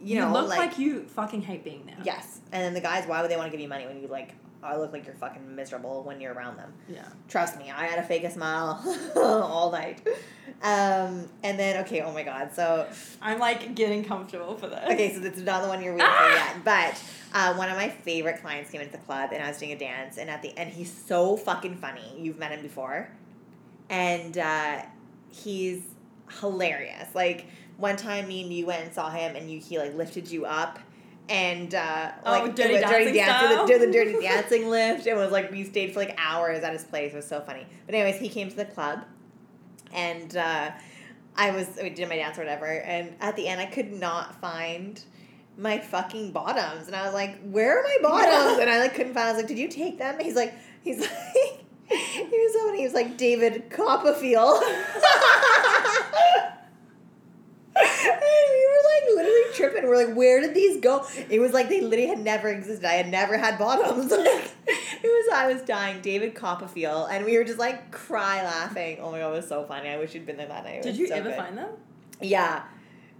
[0.00, 1.96] you, You, know, look like, like, you fucking hate being there.
[2.04, 2.40] yes.
[2.52, 4.34] And then the guys, why would they want to give you money when you like?
[4.62, 6.72] I look like you're fucking miserable when you're around them.
[6.88, 7.04] Yeah.
[7.28, 8.82] Trust me, I had to fake a smile
[9.16, 10.00] all night.
[10.62, 12.88] Um, and then okay, oh my god, so
[13.22, 14.80] I'm like getting comfortable for this.
[14.92, 16.64] Okay, so this is not the one you're waiting for yet.
[16.64, 17.00] But
[17.34, 19.78] uh, one of my favorite clients came into the club and I was doing a
[19.78, 22.14] dance and at the end he's so fucking funny.
[22.18, 23.10] You've met him before.
[23.88, 24.82] And uh,
[25.30, 25.82] he's
[26.40, 27.14] hilarious.
[27.14, 27.46] Like
[27.76, 30.46] one time me and you went and saw him and you he like lifted you
[30.46, 30.78] up
[31.28, 35.06] and uh, Oh, like Dirty dirty Dancing dance did the, did the dirty dancing lift.
[35.06, 37.12] It was like we stayed for like hours at his place.
[37.12, 37.66] It was so funny.
[37.84, 39.04] But anyways, he came to the club
[39.92, 40.70] and uh,
[41.36, 44.40] I was I did my dance or whatever, and at the end I could not
[44.40, 45.02] find
[45.58, 49.14] my fucking bottoms, and I was like, "Where are my bottoms?" and I like couldn't
[49.14, 49.28] find.
[49.28, 51.10] I was like, "Did you take them?" He's like, he's like,
[51.88, 52.78] he was so funny.
[52.78, 54.62] He was like David Copperfield.
[57.78, 59.88] And we were like literally tripping.
[59.88, 61.04] We're like, where did these go?
[61.28, 62.86] It was like they literally had never existed.
[62.86, 64.12] I had never had bottoms.
[64.98, 66.00] It was I was dying.
[66.00, 68.98] David Copperfield, and we were just like cry laughing.
[69.00, 69.90] Oh my god, it was so funny.
[69.90, 70.76] I wish you'd been there that night.
[70.76, 71.36] It Did you so ever good.
[71.36, 71.68] find them?
[72.20, 72.62] Yeah,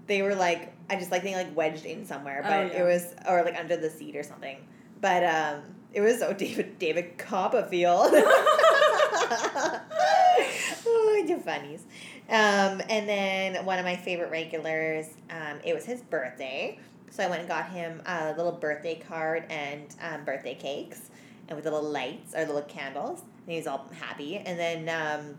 [0.07, 2.81] they were like I just like they like wedged in somewhere, Oh, but yeah.
[2.81, 4.57] it was or like under the seat or something.
[5.01, 5.61] But um,
[5.93, 8.11] it was so David David Copperfield.
[11.27, 11.85] do funnies.
[12.29, 16.79] Um, and then one of my favorite regulars, um, it was his birthday.
[17.11, 21.11] So I went and got him a little birthday card and um, birthday cakes
[21.49, 23.21] and with little lights or little candles.
[23.21, 24.39] And he was all happy.
[24.39, 25.37] And then um,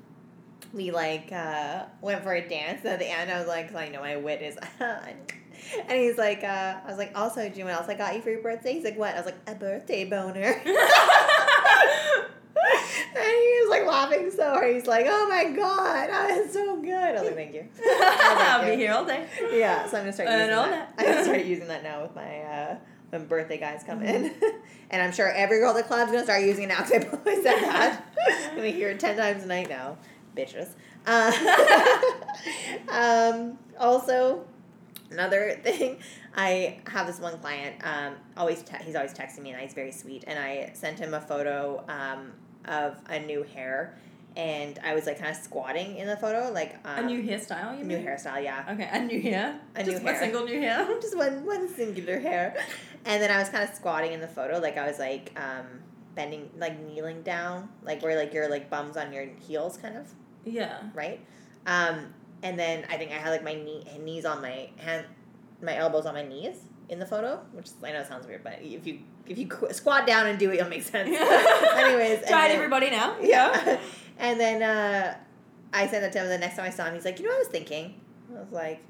[0.74, 2.82] we like uh, went for a dance.
[2.86, 4.58] And at the end, I was like, I know my wit is.
[4.80, 5.14] on.
[5.90, 8.16] and he's like, uh, I was like, also, do you know what else I got
[8.16, 8.74] you for your birthday?
[8.74, 9.14] He's like, what?
[9.14, 10.62] I was like, a birthday boner.
[13.16, 14.74] And he was like laughing so hard.
[14.76, 17.66] He's like, "Oh my god, that is so good." I was like, "Thank you."
[18.02, 19.28] I'll be here all day.
[19.52, 20.96] Yeah, so I'm gonna start And using all that.
[20.98, 21.06] that.
[21.08, 22.76] I'm gonna start using that now with my uh,
[23.10, 24.58] when birthday guys come in, Mm-hmm.
[24.92, 27.18] and I'm sure every girl at the club's gonna start using it now because I
[27.18, 28.04] always said that.
[28.52, 29.98] I'm gonna hear it ten times a night now,
[30.36, 30.70] bitches.
[31.06, 31.32] Uh,
[32.90, 34.46] um, also,
[35.12, 36.00] another thing,
[36.36, 37.76] I have this one client.
[37.84, 40.24] Um, always te- he's always texting me, and he's very sweet.
[40.28, 42.34] And I sent him a photo um,
[42.68, 43.98] of a new hair,
[44.36, 47.78] and I was like kind of squatting in the photo, like um, a new hairstyle,
[47.78, 48.06] you new mean?
[48.06, 48.66] hairstyle, yeah.
[48.72, 49.60] Okay, a new hair.
[49.76, 50.24] A Just new one hair.
[50.24, 50.88] single new hair.
[51.02, 52.56] just one one singular hair.
[53.06, 55.66] And then I was kind of squatting in the photo, like I was like um
[56.16, 60.08] bending like kneeling down, like where like your like bums on your heels kind of,
[60.46, 60.78] Yeah.
[60.94, 61.20] right?
[61.66, 62.14] Um
[62.44, 65.06] and then I think I had like my knee knees on my hand
[65.62, 66.60] my elbows on my knees
[66.90, 70.08] in the photo, which I know sounds weird, but if you if you qu- squat
[70.08, 71.10] down and do it, it'll make sense.
[71.10, 73.16] Anyways, Try it, then- everybody now.
[73.22, 73.78] yeah.
[74.18, 75.18] and then uh,
[75.74, 76.94] I sent that to him the next time I saw him.
[76.96, 78.00] He's like, you know what I was thinking?
[78.36, 78.82] I was like,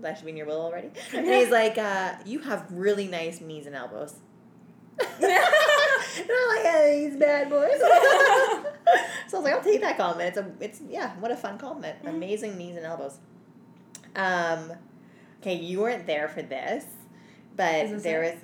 [0.00, 0.90] that should be in your will already.
[1.14, 4.14] And he's like, uh, you have really nice knees and elbows.
[4.98, 7.78] and I'm like, hey, these bad boys.
[7.78, 8.64] so I
[9.32, 10.36] was like, I'll take that compliment.
[10.36, 11.98] It's a, it's yeah, what a fun compliment.
[11.98, 12.16] Mm-hmm.
[12.16, 13.18] Amazing knees and elbows.
[14.14, 14.72] Um,
[15.46, 16.84] okay, you weren't there for this,
[17.54, 18.34] but Is this there it?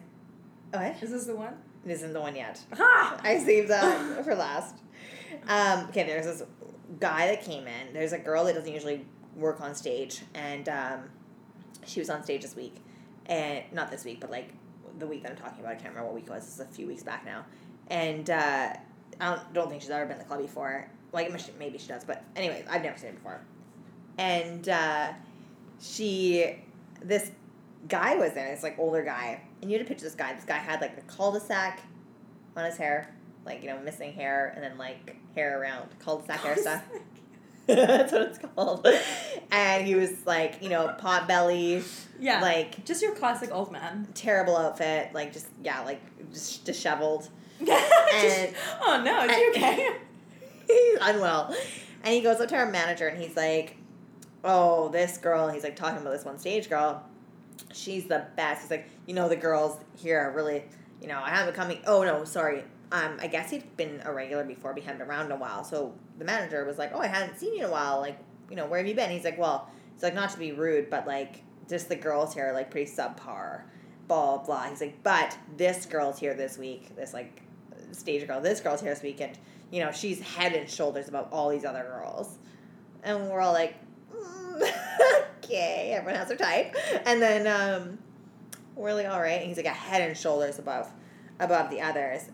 [0.72, 0.80] was.
[0.80, 1.02] What?
[1.02, 1.54] Is this the one?
[1.84, 2.60] This isn't the one yet.
[2.74, 3.20] Ha!
[3.24, 4.76] I saved that for last.
[5.48, 6.42] Um, okay, there's this
[7.00, 7.92] guy that came in.
[7.92, 11.00] There's a girl that doesn't usually work on stage, and um,
[11.84, 12.76] she was on stage this week,
[13.26, 14.50] and not this week, but like
[14.98, 15.72] the week that I'm talking about.
[15.72, 16.44] I can't remember what week it was.
[16.44, 17.44] It's a few weeks back now,
[17.88, 18.74] and uh,
[19.20, 20.88] I don't, don't think she's ever been to the club before.
[21.12, 23.40] Like maybe she does, but anyway, I've never seen it before.
[24.18, 25.12] And uh,
[25.80, 26.56] she,
[27.04, 27.30] this
[27.88, 28.48] guy was there.
[28.52, 30.32] It's like older guy, and you had to picture this guy.
[30.34, 31.80] This guy had like a cul-de-sac
[32.56, 36.82] on his hair, like you know, missing hair, and then like hair around cul-de-sac hairstyle.
[37.66, 38.86] That's what it's called.
[39.52, 41.82] And he was like, you know, pot belly,
[42.18, 42.40] Yeah.
[42.40, 44.08] like just your classic old man.
[44.14, 46.00] terrible outfit, like just yeah, like
[46.32, 47.28] just disheveled.
[47.60, 49.90] Just- oh no, is he okay?
[50.66, 51.54] he's unwell.
[52.02, 53.76] And he goes up to our manager and he's like,
[54.44, 57.04] Oh, this girl, he's like talking about this one stage girl.
[57.72, 58.62] She's the best.
[58.62, 60.64] He's like, you know, the girls here are really,
[61.00, 61.80] you know, I haven't coming.
[61.86, 62.64] Oh no, sorry.
[62.90, 65.64] Um, I guess he'd been a regular before, but he hadn't around a while.
[65.64, 68.00] So the manager was like, "Oh, I hadn't seen you in a while.
[68.00, 68.18] Like,
[68.50, 70.90] you know, where have you been?" He's like, "Well, it's like not to be rude,
[70.90, 73.62] but like just the girls here are like pretty subpar."
[74.08, 74.64] Blah blah.
[74.64, 76.94] He's like, "But this girl's here this week.
[76.94, 77.42] This like
[77.92, 78.40] stage girl.
[78.40, 79.38] This girl's here this week, and
[79.70, 82.38] you know she's head and shoulders above all these other girls."
[83.04, 83.74] And we're all like,
[85.44, 86.74] "Okay, everyone has their type."
[87.06, 87.98] And then um,
[88.74, 90.90] we're like, "All right." And he's like, "A head and shoulders above
[91.40, 92.30] above the others."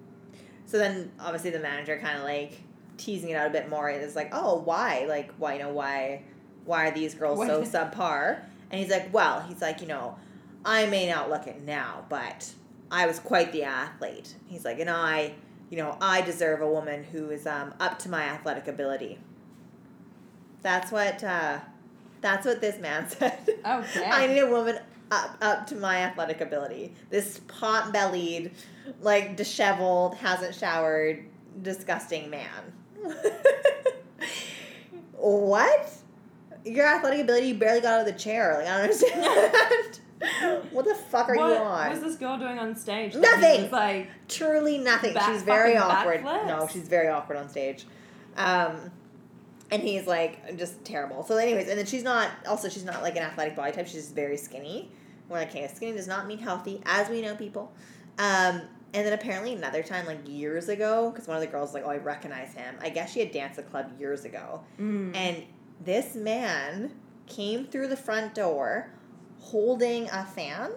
[0.66, 2.60] So then obviously the manager kind of like
[2.98, 3.88] teasing it out a bit more.
[3.88, 5.06] It's like, oh, why?
[5.08, 6.22] Like, why, you know, why,
[6.66, 8.42] why are these girls so subpar?
[8.70, 10.18] And he's like, well, he's like, you know,
[10.64, 12.52] I may not look it now, but
[12.90, 14.34] I was quite the athlete.
[14.46, 15.34] He's like, and I,
[15.70, 19.18] you know, I deserve a woman who is um, up to my athletic ability.
[20.60, 21.60] That's what, uh,
[22.20, 23.38] that's what this man said.
[23.64, 24.04] Okay.
[24.04, 24.78] I need a woman
[25.10, 26.94] up up to my athletic ability.
[27.10, 28.52] This pot bellied,
[29.00, 31.24] like disheveled, hasn't showered,
[31.62, 32.72] disgusting man.
[35.12, 35.90] what?
[36.64, 38.54] Your athletic ability, you barely got out of the chair.
[38.58, 40.00] Like I don't understand.
[40.72, 41.90] what the fuck are what you on?
[41.90, 43.14] was this girl doing on stage?
[43.14, 43.70] Nothing.
[43.70, 45.16] like, Truly nothing.
[45.26, 46.22] She's very awkward.
[46.22, 46.46] backflips?
[46.46, 47.86] No, she's very awkward on stage.
[48.36, 48.90] Um,
[49.70, 51.22] and he's like just terrible.
[51.24, 52.30] So, anyways, and then she's not.
[52.46, 53.86] Also, she's not like an athletic body type.
[53.86, 54.90] She's just very skinny.
[55.28, 57.72] We're like, okay, skinny does not mean healthy, as we know, people.
[58.18, 58.62] Um,
[58.94, 61.84] and then apparently another time, like years ago, because one of the girls was like,
[61.84, 62.76] oh, I recognize him.
[62.80, 65.14] I guess she had danced the club years ago, mm.
[65.14, 65.44] and
[65.84, 66.92] this man
[67.26, 68.90] came through the front door
[69.38, 70.72] holding a fan,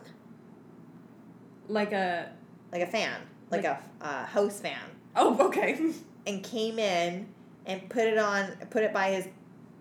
[1.70, 2.30] like a
[2.74, 4.80] like a fan, like, a uh, house fan.
[5.16, 5.94] oh okay.
[6.28, 7.28] and came in
[7.66, 9.28] and put it on put it by his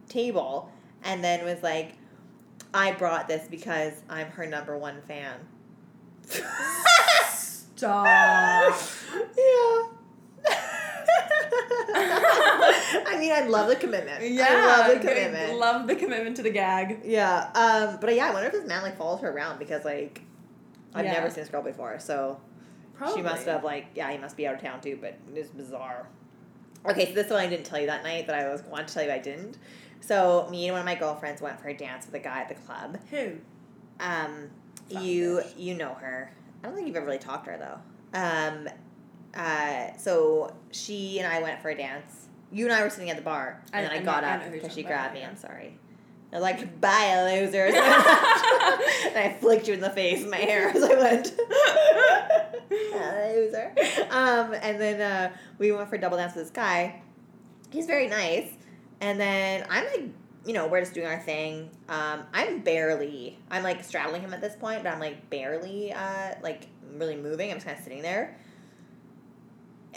[0.09, 0.71] table
[1.05, 1.93] and then was like
[2.73, 5.35] I brought this because I'm her number one fan.
[7.33, 8.07] Stop.
[9.37, 9.87] yeah.
[11.93, 14.23] I mean, I love the commitment.
[14.23, 15.59] I love the commitment.
[15.59, 17.01] Love the commitment to the gag.
[17.05, 17.51] yeah.
[17.55, 17.99] Um.
[18.01, 20.23] But yeah, I wonder if this man like follows her around because like
[20.95, 21.13] I've Yeah.
[21.15, 22.41] never seen this girl before, so
[22.95, 23.17] Probably.
[23.17, 24.99] she must have like yeah, he must be out of town too.
[25.01, 26.07] But it's bizarre.
[26.89, 28.95] Okay, so this one I didn't tell you that night that I was wanted to
[28.95, 29.59] tell you I didn't.
[30.01, 32.49] So me and one of my girlfriends went for a dance with a guy at
[32.49, 32.99] the club.
[33.11, 33.33] Who?
[34.01, 34.49] Um,
[34.89, 35.53] you bitch.
[35.59, 36.33] you know her.
[36.63, 38.19] I don't think you've ever really talked to her though.
[38.19, 38.69] Um,
[39.35, 42.29] uh, so she and I went for a dance.
[42.51, 44.47] You and I were sitting at the bar, and I- then I, I got know
[44.47, 45.25] up because she grabbed me.
[45.25, 45.79] I'm sorry.
[46.33, 47.85] I was like, "Bye, losers," and
[49.19, 51.35] I flicked you in the face with my hair as I went.
[53.37, 53.73] Loser.
[54.11, 57.03] Um, and then uh, we went for a double dance with this guy.
[57.71, 58.49] He's very nice,
[59.01, 60.05] and then I'm like
[60.47, 61.71] you know, we're just doing our thing.
[61.89, 66.35] Um, I'm barely, I'm like straddling him at this point, but I'm like barely, uh,
[66.43, 67.51] like really moving.
[67.51, 68.39] I'm just kind of sitting there.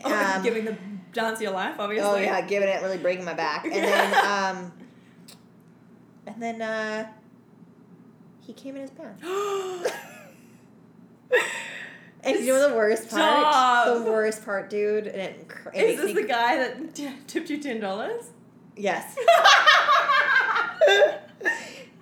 [0.04, 0.76] Oh, Um, giving the
[1.16, 2.10] of your life, obviously.
[2.10, 4.72] oh yeah, giving it, really breaking my back, and then, um,
[6.28, 7.08] and then, uh,
[8.42, 9.24] he came in his pants.
[12.26, 13.22] And you know the worst part?
[13.22, 13.98] Stop.
[13.98, 15.08] The worst part, dude.
[15.08, 18.32] And it, cr- it Is this me- the guy that t- tipped you ten dollars?
[18.78, 19.16] Yes.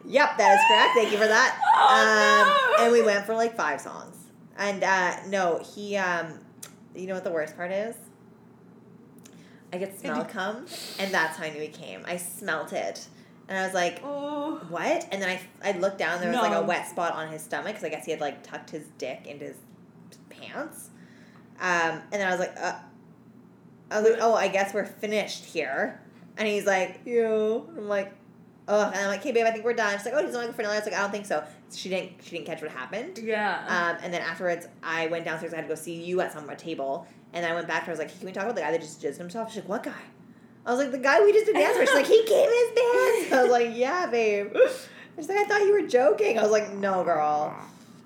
[0.04, 0.94] Yep, that is correct.
[0.96, 1.58] Thank you for that.
[1.84, 2.84] Oh, um, no.
[2.84, 4.16] And we went for like five songs.
[4.58, 6.38] And uh, no, he, um,
[6.94, 7.96] you know what the worst part is?
[9.72, 10.66] I could smell cum,
[11.00, 12.04] and that's how I knew he came.
[12.06, 13.08] I smelt it.
[13.52, 14.62] And I was like, Oh.
[14.70, 15.06] what?
[15.12, 17.74] And then I, I looked down, there was like a wet spot on his stomach,
[17.74, 19.58] because I guess he had like tucked his dick into his
[20.30, 20.90] pants.
[21.60, 22.76] Um, and then I was like, uh,
[23.92, 26.00] I was like, oh, I guess we're finished here.
[26.38, 27.68] And he's like, yo.
[27.78, 28.14] I'm like,
[28.70, 28.86] oh.
[28.88, 29.98] And I'm like, hey, babe, I think we're done.
[29.98, 30.76] She's like, oh, he's only for another.
[30.76, 31.44] I was like, I don't think so.
[31.74, 32.24] She didn't.
[32.24, 33.18] She didn't catch what happened.
[33.18, 33.66] Yeah.
[33.68, 35.52] Um, and then afterwards, I went downstairs.
[35.52, 37.06] I had to go see you at some table.
[37.34, 37.92] And then I went back to her.
[37.92, 39.50] I was like, can we talk about the guy that just jizzed himself?
[39.50, 39.92] She's like, what guy?
[40.66, 41.90] I was like, the guy we just did dance with.
[41.90, 43.34] She's like, he came in his pants.
[43.34, 44.56] I was like, yeah, babe.
[45.16, 46.38] She's like, I thought you were joking.
[46.38, 47.56] I was like, no, girl.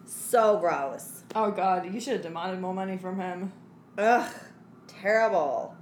[0.06, 1.24] So gross.
[1.36, 3.52] oh god, you should have demanded more money from him.
[3.98, 4.30] Ugh,
[4.88, 5.76] terrible.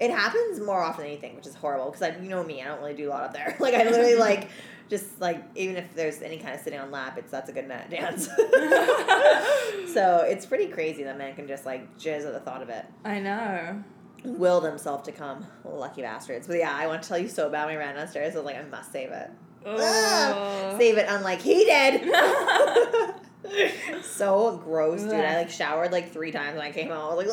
[0.00, 1.86] It happens more often than you think, which is horrible.
[1.86, 3.56] Because I, you know me, I don't really do a lot up there.
[3.60, 4.48] Like I literally like,
[4.90, 7.68] just like even if there's any kind of sitting on lap, it's that's a good
[7.68, 8.26] net dance.
[9.92, 12.84] so it's pretty crazy that men can just like jizz at the thought of it.
[13.04, 13.82] I know.
[14.24, 16.46] Will themselves to come, lucky bastards.
[16.46, 18.34] But yeah, I want to tell you so bad when we ran downstairs.
[18.34, 19.30] I was like, I must save it.
[19.66, 20.76] Oh.
[20.78, 22.10] Save it, unlike he did.
[24.02, 25.12] so gross, dude.
[25.12, 27.12] I like showered like three times when I came home.
[27.12, 27.26] I was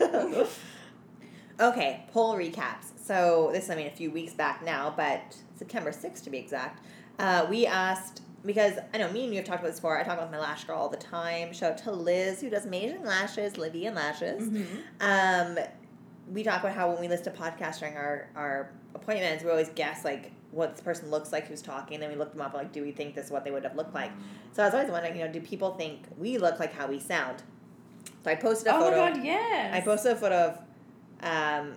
[0.00, 0.48] like,
[1.60, 2.86] "Ah." okay, poll recaps.
[3.02, 6.84] So this, I mean, a few weeks back now, but September 6th to be exact.
[7.18, 9.98] Uh, we asked because I know me and you have talked about this before.
[9.98, 11.52] I talk about my lash girl all the time.
[11.52, 14.48] Shout out to Liz who does amazing lashes, Livy and Lashes.
[14.48, 14.66] Mhm.
[15.00, 15.58] Um,
[16.30, 19.68] we talk about how when we list a podcast during our, our appointments, we always
[19.70, 22.00] guess like what this person looks like who's talking.
[22.00, 23.76] Then we look them up like, do we think this is what they would have
[23.76, 24.10] looked like?
[24.52, 26.98] So I was always wondering, you know, do people think we look like how we
[26.98, 27.42] sound?
[28.24, 28.96] So I posted a Oh my photo.
[29.14, 29.74] god, yes.
[29.74, 30.58] I posted a photo of
[31.22, 31.74] um,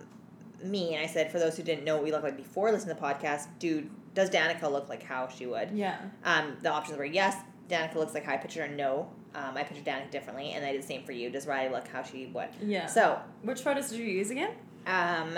[0.64, 2.96] me, and I said, for those who didn't know what we looked like before listening
[2.96, 5.72] to the podcast, dude, does Danica look like how she would?
[5.72, 5.98] Yeah.
[6.24, 7.36] Um, the options were yes,
[7.70, 8.76] Danica looks like how I pictured her.
[8.76, 11.30] No, um, I pictured Danica differently, and I did the same for you.
[11.30, 12.50] Does Riley look how she would?
[12.62, 12.86] Yeah.
[12.88, 14.52] So Which photos did you use again?
[14.88, 15.38] um,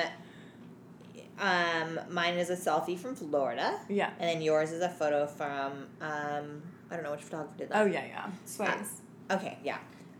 [1.39, 4.09] um, mine is a selfie from Florida, Yeah.
[4.19, 7.81] and then yours is a photo from um, I don't know which photographer did that.
[7.81, 8.27] Oh yeah, yeah.
[8.45, 9.01] Sways.
[9.29, 9.77] Okay, yeah.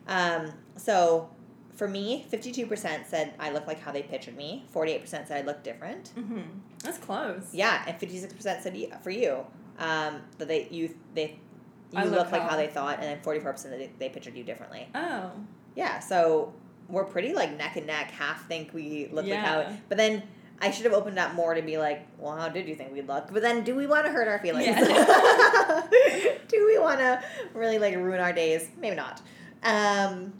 [0.08, 1.30] Um, so
[1.76, 4.66] for me, fifty-two percent said I look like how they pictured me.
[4.72, 6.12] Forty-eight percent said I look different.
[6.18, 6.42] mm-hmm.
[6.84, 7.50] That's close.
[7.54, 9.46] Yeah, and fifty-six percent said y- for you
[9.80, 11.40] um, that they you they
[11.96, 14.88] you I look, like how- they thought, and then forty-four percent they, pictured you differently.
[14.94, 15.32] Oh.
[15.76, 16.54] Yeah, so
[16.88, 18.12] we're pretty like neck and neck.
[18.12, 19.76] Half think we look like how, Yeah.
[19.90, 20.24] but then
[20.62, 23.02] I should have opened up more to be like, well, how did you think we
[23.02, 23.28] look?
[23.32, 24.68] But then, do we want to hurt our feelings?
[24.68, 25.84] Yeah.
[26.48, 27.22] do we want to
[27.54, 28.70] really like ruin our days?
[28.80, 29.22] Maybe not.
[29.64, 30.34] Um,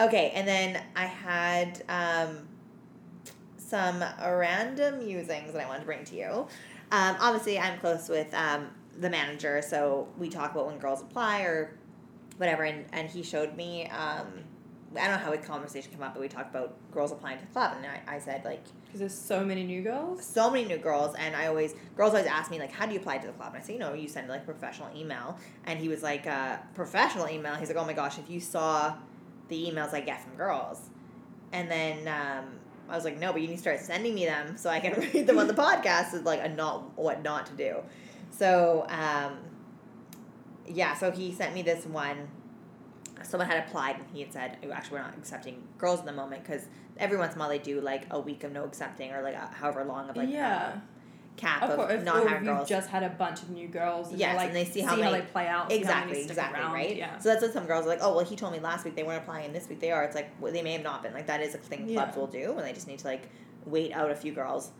[0.00, 2.48] okay, and then I had um,
[3.56, 6.46] some random musings that I wanted to bring to you.
[6.90, 8.68] Um, obviously, I'm close with um,
[9.00, 11.76] the manager, so we talk about when girls apply or
[12.36, 13.88] whatever, and, and he showed me.
[13.88, 14.44] Um,
[14.96, 17.44] I don't know how a conversation came up, but we talked about girls applying to
[17.44, 20.24] the club, and I, I said like Because there's so many new girls.
[20.24, 23.00] so many new girls, and I always girls always ask me like, how do you
[23.00, 23.54] apply to the club?
[23.54, 26.26] And I say, you know, you send like a professional email, and he was like,
[26.28, 27.54] uh, professional email.
[27.56, 28.94] He's like, oh my gosh, if you saw
[29.48, 30.90] the emails I get from girls,
[31.52, 32.44] and then um,
[32.88, 34.92] I was like, no, but you need to start sending me them so I can
[35.12, 36.14] read them on the podcast.
[36.14, 37.82] Is like a not what not to do.
[38.36, 39.36] So um,
[40.66, 42.28] yeah, so he sent me this one.
[43.22, 46.12] someone had applied and he had said, "Oh, actually, we're not accepting girls in the
[46.12, 46.66] moment because
[46.98, 49.34] every once in a while they do like a week of no accepting or like
[49.34, 50.72] a, however long of like yeah.
[50.76, 50.78] uh,
[51.36, 52.68] cap Of of, course, if, not having girls.
[52.68, 54.96] just had a bunch of new girls, and Yes, like, and they see how how
[54.96, 56.96] many- they play out, see how Exactly, exactly, around, right?
[56.96, 57.18] Yeah.
[57.18, 57.98] So that's what some girls are like.
[58.02, 60.04] Oh, well, he told me last week they weren't applying, and this week they are.
[60.04, 61.12] It's like well, they may have not been.
[61.12, 62.18] Like that is a thing clubs Yeah.
[62.20, 63.28] will do, and they just need to like
[63.66, 64.70] wait out a few girls.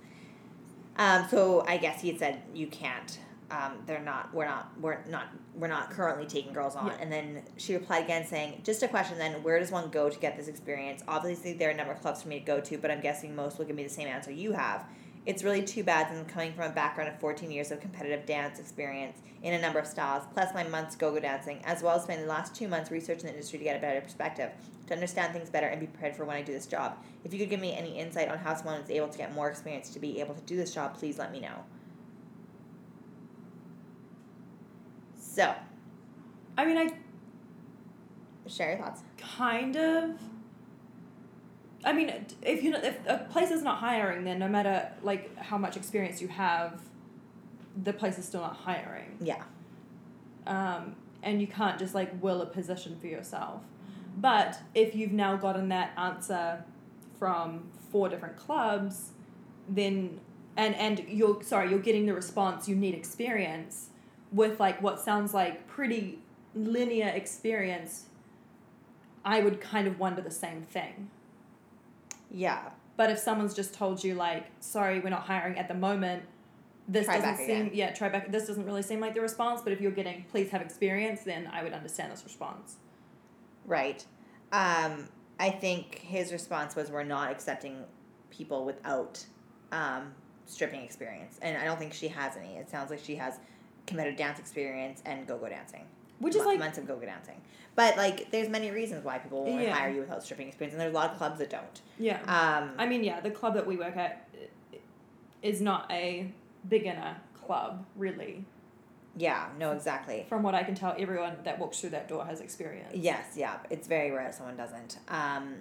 [0.97, 3.19] Um, so I guess he had said you can't.
[3.51, 4.33] Um, they're not.
[4.35, 4.73] We're not.
[4.81, 5.27] We're not.
[5.55, 6.87] We're not currently taking girls on.
[6.87, 6.97] Yeah.
[7.01, 9.19] And then she replied again saying, "Just a question.
[9.19, 11.03] Then, where does one go to get this experience?
[11.07, 13.37] Obviously, there are a number of clubs for me to go to, but I'm guessing
[13.37, 14.87] most will give me the same answer you have.
[15.27, 18.27] It's really too bad since I'm coming from a background of 14 years of competitive
[18.27, 22.03] dance experience in a number of styles, plus my months go-go dancing, as well as
[22.03, 24.51] spending the last two months researching the industry to get a better perspective,
[24.87, 26.99] to understand things better and be prepared for when I do this job.
[27.25, 29.49] If you could give me any insight on how someone is able to get more
[29.49, 31.65] experience to be able to do this job, please let me know.
[35.35, 35.53] So,
[36.57, 36.93] I mean, I
[38.49, 39.01] share your thoughts.
[39.19, 40.11] kind of.
[41.85, 45.37] I mean, if you know if a place is not hiring, then no matter like
[45.37, 46.81] how much experience you have,
[47.83, 49.17] the place is still not hiring.
[49.21, 49.43] Yeah.
[50.47, 53.63] um, and you can't just like will a position for yourself.
[54.17, 56.65] But if you've now gotten that answer
[57.19, 59.11] from four different clubs,
[59.69, 60.21] then
[60.57, 63.89] and and you're sorry you're getting the response you need experience
[64.33, 66.19] with like what sounds like pretty
[66.55, 68.05] linear experience.
[69.25, 71.11] I would kind of wonder the same thing.
[72.31, 72.71] Yeah.
[72.97, 76.25] But if someone's just told you like, sorry, we're not hiring at the moment,
[76.87, 77.71] this Try doesn't seem again.
[77.73, 80.51] yeah, try back this doesn't really seem like the response, but if you're getting please
[80.51, 82.77] have experience, then I would understand this response.
[83.65, 84.05] Right.
[84.53, 85.09] Um,
[85.41, 87.85] I think his response was, "We're not accepting
[88.31, 89.25] people without
[89.73, 90.13] um,
[90.45, 92.57] stripping experience," and I don't think she has any.
[92.57, 93.39] It sounds like she has
[93.87, 95.85] committed dance experience and go-go dancing,
[96.19, 97.41] Which is Mo- like months of go-go dancing.
[97.77, 99.75] But like, there's many reasons why people won't Yeah.
[99.75, 101.81] hire you without stripping experience, and there's a lot of clubs that don't.
[101.99, 102.21] yeah.
[102.23, 104.29] Um, I mean, yeah, the club that we work at
[105.43, 106.31] is not a
[106.69, 108.45] beginner club, really.
[109.17, 110.25] yeah, no, exactly.
[110.29, 112.95] From what I can tell, everyone that walks through that door has experience.
[112.95, 114.99] Yes, yeah, it's very rare someone doesn't.
[115.09, 115.57] Um,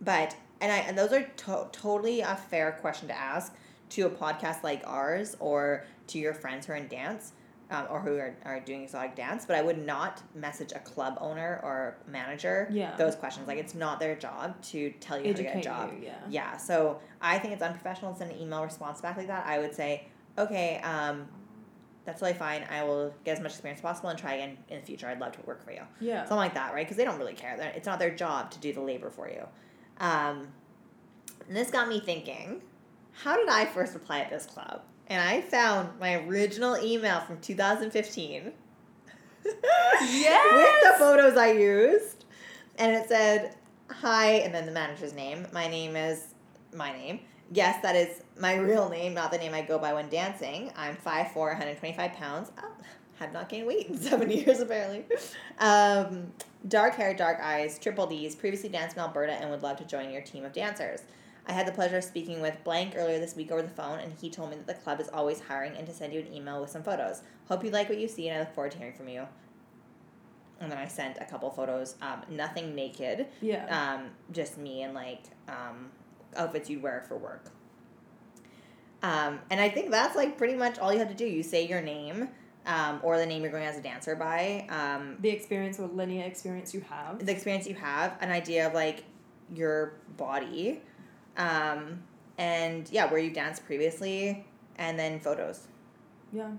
[0.00, 3.54] but and I and those are to- totally a fair question to ask
[3.90, 7.32] to a podcast like ours or to your friends who are in dance
[7.70, 9.44] um, or who are, are doing exotic dance.
[9.46, 12.96] But I would not message a club owner or manager Yeah.
[12.96, 13.46] those questions.
[13.48, 15.92] Like it's not their job to tell you how to get a job.
[15.96, 16.14] you, yeah.
[16.28, 19.46] Yeah, so I think it's unprofessional to send an email response back like that.
[19.46, 20.06] I would say,
[20.38, 21.26] okay, um,
[22.04, 22.64] that's totally fine.
[22.70, 25.06] I will get as much experience as possible and try again in the future.
[25.06, 26.22] I'd love to work for you Yeah.
[26.22, 26.84] something like that, right?
[26.86, 27.54] Because they don't really care.
[27.76, 29.46] It's not their job to do the labor for you.
[29.98, 30.48] Um,
[31.46, 32.62] and this got me thinking,
[33.12, 34.82] how did I first apply at this club?
[35.10, 38.52] And I found my original email from 2015
[39.44, 42.24] with the photos I used.
[42.78, 43.56] And it said,
[43.90, 45.48] Hi, and then the manager's name.
[45.52, 46.34] My name is
[46.72, 47.20] my name.
[47.50, 50.70] Yes, that is my real name, not the name I go by when dancing.
[50.76, 52.52] I'm 5'4, 125 pounds.
[52.62, 52.70] Oh,
[53.18, 55.04] have not gained weight in seven years, apparently.
[55.58, 56.32] Um,
[56.68, 60.12] dark hair, dark eyes, triple D's, previously danced in Alberta and would love to join
[60.12, 61.00] your team of dancers.
[61.50, 64.12] I had the pleasure of speaking with Blank earlier this week over the phone, and
[64.20, 66.60] he told me that the club is always hiring and to send you an email
[66.60, 67.22] with some photos.
[67.48, 69.26] Hope you like what you see, and I look forward to hearing from you.
[70.60, 73.66] And then I sent a couple photos, um, nothing naked, Yeah.
[73.96, 75.90] um, just me and like um,
[76.36, 77.46] outfits you'd wear for work.
[79.02, 81.26] Um, and I think that's like pretty much all you have to do.
[81.26, 82.28] You say your name
[82.66, 86.26] um, or the name you're going as a dancer by, um, the experience or linear
[86.26, 87.24] experience you have.
[87.26, 89.02] the experience you have, an idea of like
[89.52, 90.80] your body,
[91.36, 92.02] um,
[92.38, 94.44] and yeah, where you've danced previously,
[94.76, 95.66] and then photos
[96.32, 96.50] Yeah.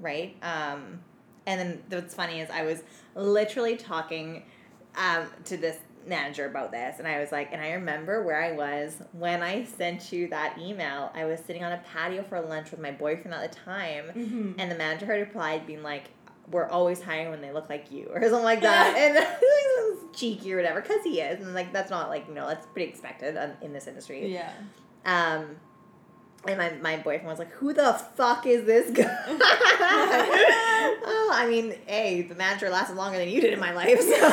[0.00, 0.36] right?
[0.42, 1.00] Um,
[1.46, 2.82] and then what's funny is I was
[3.14, 4.42] literally talking
[4.96, 8.52] um, to this manager about this, and I was like, and I remember where I
[8.52, 11.10] was when I sent you that email.
[11.14, 14.52] I was sitting on a patio for lunch with my boyfriend at the time, Mm-hmm.
[14.58, 16.04] and the manager had replied, being like,
[16.50, 19.26] "We're always hiring when they look like you," or something like that, and
[20.14, 22.90] cheeky or whatever, because he is, and like that's not like you know that's pretty
[22.90, 24.32] expected in this industry.
[24.32, 24.52] Yeah.
[25.04, 25.56] Um,
[26.46, 29.04] and my, my boyfriend was like, "Who the fuck is this guy?"
[31.06, 34.00] oh, I mean, hey, the manager lasted longer than you did in my life.
[34.00, 34.32] So.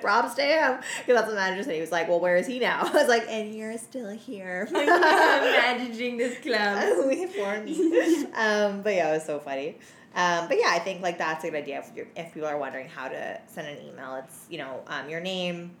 [0.00, 1.74] Props to him, because that's what the manager said.
[1.74, 4.68] He was like, "Well, where is he now?" I was like, "And you're still here."
[4.72, 7.06] managing this club.
[7.06, 8.24] we for me.
[8.34, 9.76] um, but yeah, it was so funny.
[10.16, 12.88] Um, but yeah, I think like that's a good idea if, if people are wondering
[12.88, 14.16] how to send an email.
[14.16, 15.76] It's you know um, your name,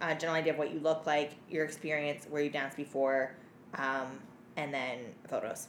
[0.00, 3.34] uh, general idea of what you look like, your experience, where you danced before,
[3.74, 4.20] um,
[4.56, 5.68] and then photos.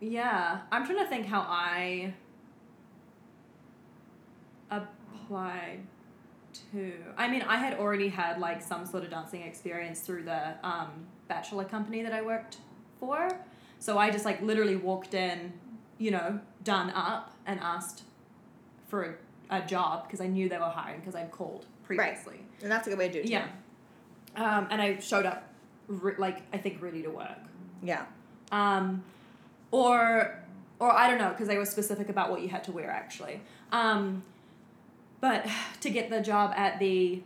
[0.00, 2.12] Yeah, I'm trying to think how I
[4.70, 5.80] applied
[6.72, 6.92] to.
[7.16, 11.06] I mean, I had already had like some sort of dancing experience through the um,
[11.26, 12.58] bachelor company that I worked
[13.00, 13.30] for.
[13.78, 15.52] So I just like literally walked in,
[15.98, 18.02] you know, done up and asked
[18.88, 19.18] for
[19.50, 22.40] a, a job because I knew they were hiring because I'd called previously.
[22.62, 23.26] And that's a good way to do it.
[23.26, 23.32] Too.
[23.32, 23.48] Yeah.
[24.36, 25.48] Um, and I showed up,
[25.86, 27.38] re- like, I think ready to work.
[27.82, 28.04] Yeah.
[28.50, 29.04] Um,
[29.70, 30.38] or,
[30.78, 33.40] or I don't know, because they were specific about what you had to wear actually.
[33.72, 34.24] Um,
[35.20, 35.46] but
[35.80, 37.22] to get the job at the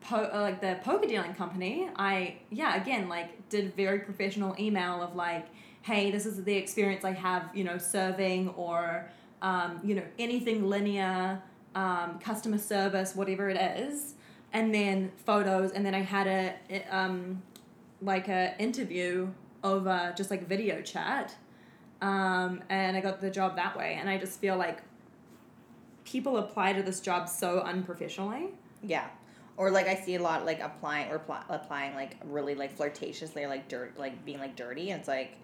[0.00, 5.02] po- uh, like the poker dealing company, I yeah again like did very professional email
[5.02, 5.46] of like,
[5.84, 9.06] hey, this is the experience I have, you know, serving or
[9.42, 11.42] um, you know anything linear,
[11.74, 14.14] um, customer service, whatever it is,
[14.54, 17.42] and then photos, and then I had a um,
[18.00, 19.28] like a interview
[19.62, 21.34] over just like video chat,
[22.00, 24.80] um, and I got the job that way, and I just feel like
[26.04, 28.48] people apply to this job so unprofessionally.
[28.82, 29.08] Yeah.
[29.56, 33.46] Or like I see a lot like applying or pl- applying like really like flirtatiously
[33.48, 35.36] like dirt like being like dirty it's like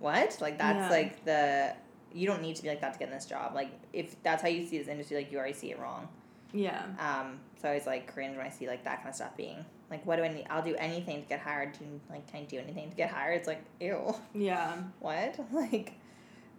[0.00, 0.88] what like that's Yeah.
[0.90, 1.72] like the
[2.12, 4.42] you don't need to be like that to get in this job like if that's
[4.42, 6.08] how you see this industry like you already see it wrong
[6.52, 6.82] Yeah.
[6.98, 9.64] um so I always like cringe when I see like that kind of stuff being
[9.90, 12.44] like what do I need I'll do anything to get hired to like can I
[12.44, 14.76] do anything to get hired it's like ew Yeah.
[15.00, 15.92] what like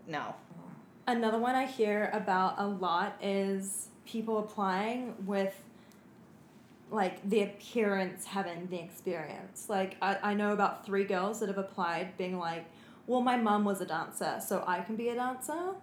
[0.08, 0.36] no
[1.08, 5.56] Another one I hear about a lot is people applying with
[6.92, 9.66] like the appearance having the experience.
[9.70, 12.66] Like I, I know about three girls that have applied being like,
[13.10, 15.74] Well, my mum was a dancer, so I can be a dancer.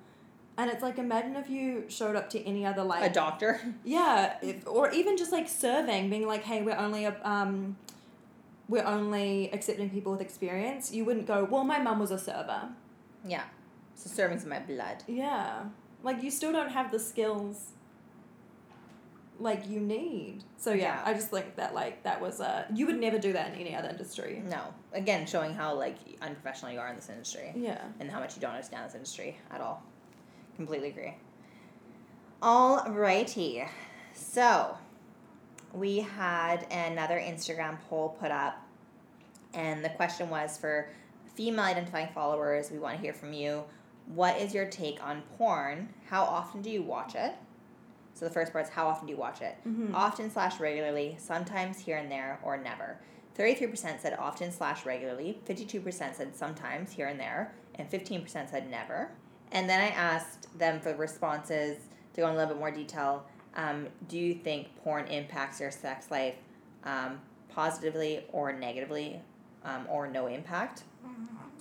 [0.56, 4.36] And it's like imagine if you showed up to any other like a doctor Yeah,
[4.40, 7.76] if, or even just like serving, being like, "Hey, we're only a, um,
[8.68, 12.68] we're only accepting people with experience." You wouldn't go, "Well, my mum was a server."
[13.28, 13.42] yeah
[13.96, 15.64] so serving's in my blood Yeah,
[16.04, 17.70] like you still don't have the skills
[19.38, 20.42] like you need.
[20.56, 21.02] So yeah.
[21.04, 23.74] I just think that like that was a you would never do that in any
[23.74, 24.42] other industry.
[24.48, 27.82] no again showing how like unprofessional you are in this industry Yeah.
[28.00, 29.82] and how much you don't understand this industry at all.
[30.56, 31.14] Completely agree.
[32.42, 33.68] Alrighty.
[34.14, 34.76] So
[35.72, 38.62] we had another Instagram poll put up
[39.54, 40.88] and the question was for
[41.34, 43.64] female identifying followers, we want to hear from you.
[44.06, 45.88] What is your take on porn?
[46.08, 47.34] How often do you watch it?
[48.16, 49.56] So the first part is how often do you watch it?
[49.66, 49.92] Mhm.
[49.94, 52.98] Often slash regularly, sometimes here and there, or never.
[53.34, 59.10] 33% said often slash regularly, 52% said sometimes here and there, and 15% said never.
[59.52, 61.76] And then I asked them for responses
[62.14, 63.26] to go in a little bit more detail.
[63.54, 66.36] Um, do you think porn impacts your sex life
[66.84, 69.20] um, positively or negatively,
[69.64, 70.84] um, or no impact?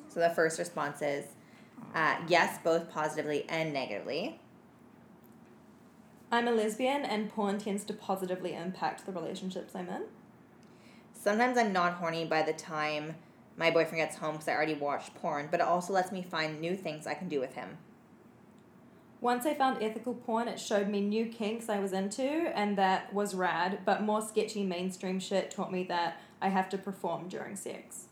[0.08, 1.26] So the first response is
[1.94, 4.40] uh, yes, both positively and negatively.
[6.36, 10.04] I'm a lesbian, and porn tends to positively impact the relationships I'm in.
[11.14, 13.16] Sometimes I'm not horny by the time
[13.58, 16.60] my boyfriend gets home because I already watched porn, but it also lets me find
[16.60, 17.78] new things I can do with him.
[19.22, 23.14] Once I found ethical porn, it showed me new kinks I was into, and that
[23.14, 27.56] was rad, but more sketchy mainstream shit taught me that I have to perform during
[27.56, 28.08] sex.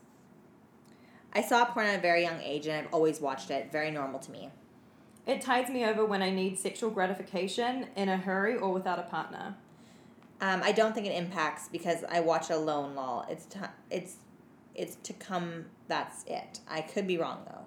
[1.34, 3.70] I saw porn at a very young age and I've always watched it.
[3.70, 4.50] Very normal to me.
[5.26, 9.02] It tides me over when I need sexual gratification in a hurry or without a
[9.02, 9.56] partner.
[10.40, 12.94] Um, I don't think it impacts because I watch alone.
[12.94, 13.60] Lol, it's t-
[13.90, 14.16] it's
[14.74, 15.66] it's to come.
[15.88, 16.60] That's it.
[16.68, 17.64] I could be wrong though.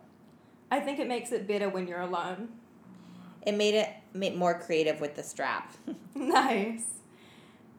[0.69, 2.49] I think it makes it better when you're alone.
[3.45, 5.73] It made it made more creative with the strap.
[6.15, 6.83] nice.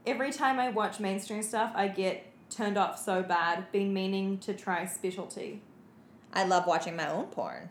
[0.06, 4.54] Every time I watch mainstream stuff, I get turned off so bad, been meaning to
[4.54, 5.62] try specialty.
[6.32, 7.68] I love watching my own porn.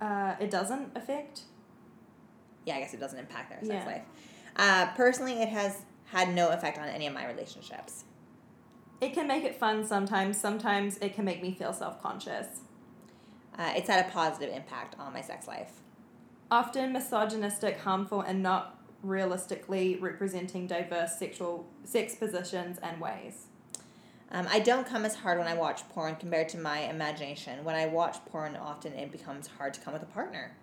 [0.00, 1.42] Uh, it doesn't affect.
[2.66, 3.86] Yeah, I guess it doesn't impact their sex Yeah.
[3.86, 4.02] life.
[4.56, 8.04] Uh, personally, it has had no effect on any of my relationships.
[9.00, 10.40] It can make it fun sometimes.
[10.40, 12.60] Sometimes it can make me feel self conscious.
[13.58, 15.80] Uh, it's had a positive impact on my sex life.
[16.50, 23.46] Often misogynistic, harmful, and not realistically representing diverse sexual sex positions and ways.
[24.30, 27.62] Um, I don't come as hard when I watch porn compared to my imagination.
[27.62, 30.56] When I watch porn, often it becomes hard to come with a partner.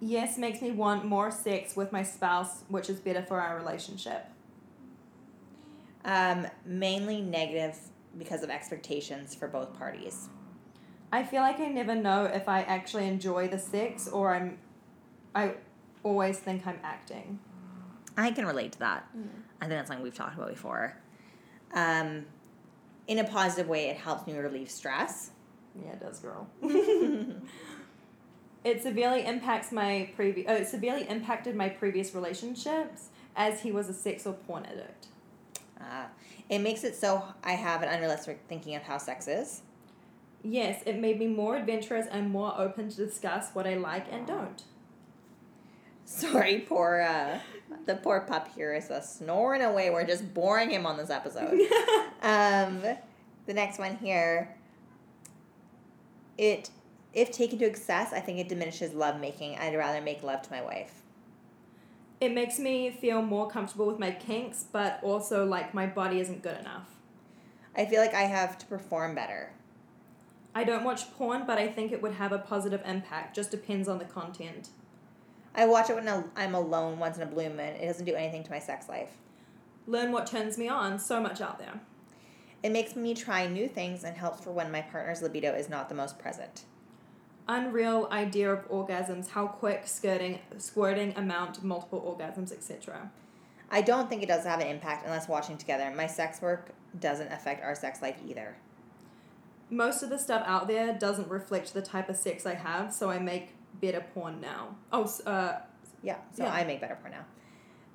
[0.00, 4.26] Yes makes me want more sex with my spouse, which is better for our relationship.
[6.04, 7.78] Um, mainly negative
[8.18, 10.28] because of expectations for both parties.
[11.12, 14.58] I feel like I never know if I actually enjoy the sex or I'm
[15.34, 15.54] I
[16.02, 17.38] always think I'm acting.
[18.16, 19.08] I can relate to that.
[19.60, 20.96] I think that's something we've talked about before.
[21.72, 22.26] Um,
[23.08, 25.30] in a positive way, it helps me relieve stress.
[25.74, 26.48] Yeah, it does, girl.
[28.64, 30.46] It severely impacts my previous.
[30.48, 35.08] Oh, it severely impacted my previous relationships as he was a sex or porn addict.
[35.80, 36.06] Ah,
[36.48, 39.62] it makes it so I have an unrealistic thinking of how sex is.
[40.44, 44.26] Yes, it made me more adventurous and more open to discuss what I like and
[44.26, 44.62] don't.
[46.04, 47.38] Sorry, poor uh,
[47.86, 49.90] the poor pup here is uh, snoring away.
[49.90, 51.52] We're just boring him on this episode.
[52.22, 52.82] um,
[53.46, 54.54] the next one here.
[56.38, 56.70] It,
[57.12, 59.58] if taken to excess, I think it diminishes love making.
[59.58, 61.02] I'd rather make love to my wife.
[62.20, 66.42] It makes me feel more comfortable with my kinks, but also like my body isn't
[66.42, 66.88] good enough.
[67.76, 69.52] I feel like I have to perform better.
[70.54, 73.34] I don't watch porn, but I think it would have a positive impact.
[73.34, 74.68] Just depends on the content.
[75.54, 77.60] I watch it when I'm alone once in a blue moon.
[77.60, 79.10] It doesn't do anything to my sex life.
[79.86, 80.98] Learn what turns me on.
[80.98, 81.80] So much out there.
[82.62, 85.88] It makes me try new things and helps for when my partner's libido is not
[85.88, 86.62] the most present.
[87.48, 93.10] Unreal idea of orgasms, how quick, skirting, squirting amount, multiple orgasms, etc.
[93.68, 95.92] I don't think it does have an impact unless watching together.
[95.94, 98.56] My sex work doesn't affect our sex life either.
[99.70, 103.10] Most of the stuff out there doesn't reflect the type of sex I have, so
[103.10, 104.76] I make better porn now.
[104.92, 105.60] Oh, uh,
[106.02, 106.52] Yeah, so Yeah.
[106.52, 107.24] I make better porn now.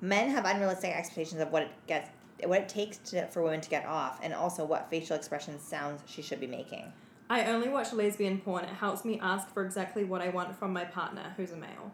[0.00, 2.08] Men have unrealistic expectations of what it gets,
[2.44, 6.02] what it takes to, for women to get off, and also what facial expressions, sounds
[6.06, 6.92] she should be making.
[7.28, 8.64] I only watch lesbian porn.
[8.64, 11.92] It helps me ask for exactly what I want from my partner, who's a male.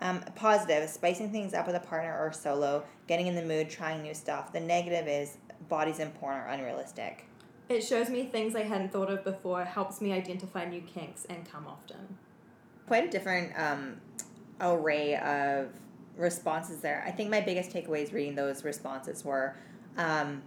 [0.00, 4.02] Um, positive, spicing things up with a partner or solo, getting in the mood, trying
[4.02, 4.52] new stuff.
[4.52, 5.36] The negative is
[5.68, 7.26] bodies in porn are unrealistic.
[7.68, 11.50] It shows me things I hadn't thought of before, helps me identify new kinks, and
[11.50, 12.18] come often.
[12.86, 14.00] Quite a different um,
[14.60, 15.68] array of
[16.16, 17.02] responses there.
[17.06, 19.56] I think my biggest takeaways reading those responses were
[19.96, 20.42] um,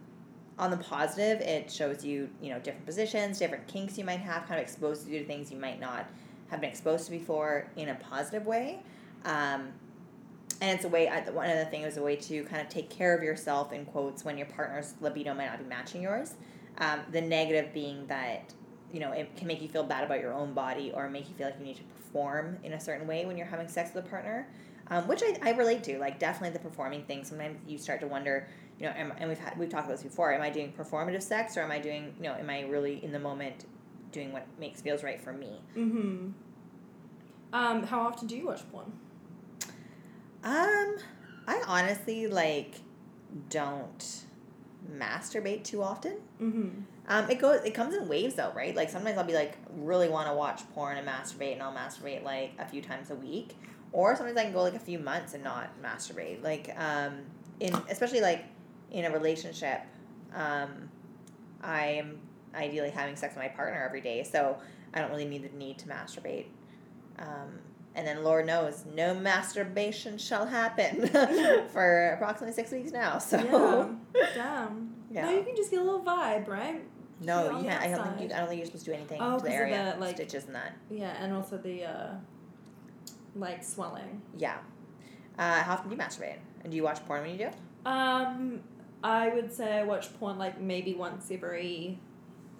[0.59, 4.47] on the positive, it shows you, you know, different positions, different kinks you might have,
[4.47, 6.07] kind of exposes you to things you might not
[6.49, 8.79] have been exposed to before in a positive way.
[9.25, 9.69] Um,
[10.61, 13.15] and it's a way, one other thing, is a way to kind of take care
[13.15, 16.35] of yourself, in quotes, when your partner's libido might not be matching yours.
[16.79, 18.53] Um, the negative being that,
[18.93, 21.35] you know, it can make you feel bad about your own body or make you
[21.35, 24.05] feel like you need to perform in a certain way when you're having sex with
[24.05, 24.47] a partner,
[24.89, 25.97] um, which I, I relate to.
[25.97, 27.23] Like, definitely the performing thing.
[27.23, 28.47] Sometimes you start to wonder,
[28.79, 31.23] you know, am, and we've had, we've talked about this before, am I doing performative
[31.23, 33.65] sex or am I doing, you know, am I really in the moment
[34.11, 35.59] doing what makes feels right for me?
[35.75, 36.29] Mm-hmm.
[37.53, 38.91] Um, how often do you watch porn?
[40.43, 40.97] Um,
[41.47, 42.75] I honestly like
[43.49, 44.23] don't
[44.91, 46.17] masturbate too often.
[46.41, 46.69] Mm-hmm.
[47.07, 48.75] Um, it goes, it comes in waves though, right?
[48.75, 52.23] Like sometimes I'll be like really want to watch porn and masturbate, and I'll masturbate
[52.23, 53.57] like a few times a week,
[53.91, 56.43] or sometimes I can go like a few months and not masturbate.
[56.43, 57.19] Like, um,
[57.59, 58.45] in especially like
[58.91, 59.81] in a relationship,
[60.35, 60.89] um,
[61.61, 62.19] I'm
[62.53, 64.57] ideally having sex with my partner every day, so
[64.93, 66.45] I don't really need the need to masturbate.
[67.19, 67.59] Um,
[67.97, 71.07] and then Lord knows, no masturbation shall happen
[71.73, 73.17] for approximately six weeks now.
[73.17, 73.37] So
[74.15, 74.29] Yeah.
[74.35, 74.93] Damn.
[75.11, 75.25] Yeah.
[75.25, 76.81] No, you can just get a little vibe, right?
[77.19, 77.83] No, Feel on you can't.
[77.83, 79.51] I don't think you, I don't think you're supposed to do anything Oh, to the
[79.51, 80.73] area, the, like- stitches and that.
[80.89, 82.13] Yeah, and also the uh,
[83.35, 84.21] like swelling.
[84.37, 84.57] Yeah.
[85.37, 86.37] Uh, how often do you masturbate?
[86.63, 87.49] And do you watch porn when you do?
[87.89, 88.59] Um,
[89.03, 91.99] I would say I watch porn like maybe once every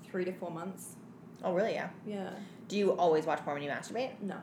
[0.06, 0.96] three to four months.
[1.44, 1.74] Oh, really?
[1.74, 1.90] Yeah.
[2.06, 2.30] Yeah.
[2.68, 4.12] Do you always watch porn when you masturbate?
[4.22, 4.36] No.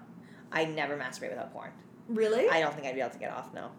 [0.54, 1.70] I never masturbate without porn.
[2.08, 2.48] Really?
[2.48, 3.52] I don't think I'd be able to get off.
[3.52, 3.70] No.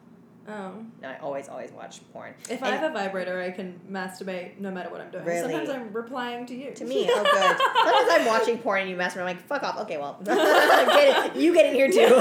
[0.47, 0.73] oh.
[1.01, 2.34] No, I always, always watch porn.
[2.49, 5.26] If I have a vibrator, I can masturbate no matter what I'm doing.
[5.26, 5.41] Really?
[5.53, 6.71] Sometimes I'm replying to you.
[6.71, 7.57] To me, oh good.
[7.86, 9.19] Sometimes I'm watching porn and you masturbate.
[9.19, 9.80] I'm like, fuck off.
[9.82, 11.36] Okay, well, get it.
[11.36, 12.15] You get in here too.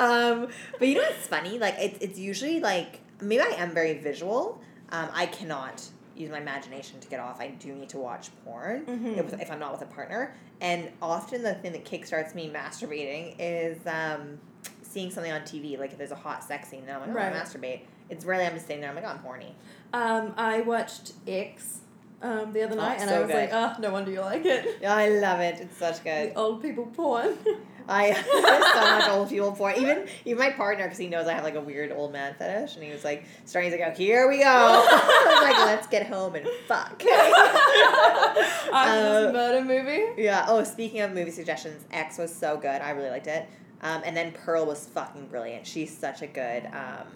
[0.00, 0.48] um,
[0.78, 1.58] but you know what's funny?
[1.58, 4.60] Like, it's it's usually like maybe I am very visual.
[4.90, 5.82] Um, I cannot
[6.16, 7.40] use my imagination to get off.
[7.40, 9.40] I do need to watch porn Mhm.
[9.40, 10.34] if, I'm not with a partner.
[10.60, 14.38] And often the thing that kickstarts me masturbating is um,
[14.82, 15.78] seeing something on TV.
[15.78, 17.32] Like if there's a hot sex scene, then I'm like, oh, Right.
[17.34, 17.80] I masturbate.
[18.10, 18.90] It's rarely I'm just sitting there.
[18.90, 19.54] I'm like, oh, I'm horny.
[19.92, 21.78] Um, I watched X
[22.22, 23.36] um, the other Oh, night, and so I was good.
[23.36, 24.78] like, oh, no wonder you like it.
[24.80, 25.60] Yeah, I love it.
[25.60, 26.30] It's such good.
[26.30, 27.36] The old people porn.
[27.88, 29.74] I so much old people porn.
[29.76, 32.76] Even even my partner, because he knows I have like a weird old man fetish,
[32.76, 36.06] and he was like starting to go, "Here we go." I was like, "Let's get
[36.06, 40.22] home and fuck." After Uh, this murder movie.
[40.22, 40.46] yeah.
[40.48, 42.80] Oh, speaking of movie suggestions, X was so good.
[42.80, 43.46] I really liked it.
[43.82, 45.66] Um, and then Pearl was fucking brilliant.
[45.66, 47.06] She's such a good um,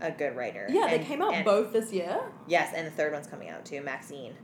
[0.00, 0.66] a good writer.
[0.70, 2.18] Yeah, they came out and- both this year.
[2.46, 4.34] Yes, and the third one's coming out too, Maxine.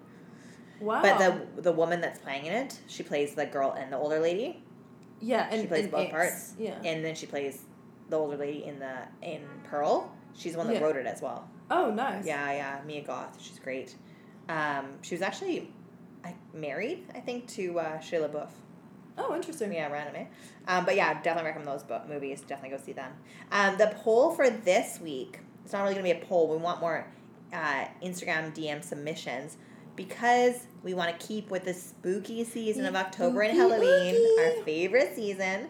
[0.80, 1.02] Wow.
[1.02, 4.20] But the the woman that's playing in it, she plays the girl and the older
[4.20, 4.62] lady.
[5.20, 6.54] Yeah, and she plays and both parts.
[6.58, 6.78] Yeah.
[6.84, 7.62] and then she plays
[8.08, 10.12] the older lady in the in Pearl.
[10.34, 10.80] She's the one that Yeah.
[10.82, 11.48] wrote it as well.
[11.70, 12.24] Oh, nice.
[12.24, 13.36] Yeah, yeah, Mia Goth.
[13.40, 13.94] She's great.
[14.48, 15.70] Um, she was actually
[16.24, 18.48] I, married, I think, to uh, Shia LaBeouf.
[19.18, 19.72] Oh, interesting.
[19.72, 20.28] Yeah, Ranome.
[20.68, 22.40] Um, but yeah, definitely recommend those book movies.
[22.40, 23.12] Definitely go see them.
[23.52, 25.40] Um, the poll for this week.
[25.64, 26.48] It's not really going to be a poll.
[26.48, 27.06] We want more
[27.52, 29.56] uh, Instagram DM submissions
[29.98, 34.58] because we want to keep with the spooky season of October and Halloween, spooky.
[34.58, 35.68] our favorite season.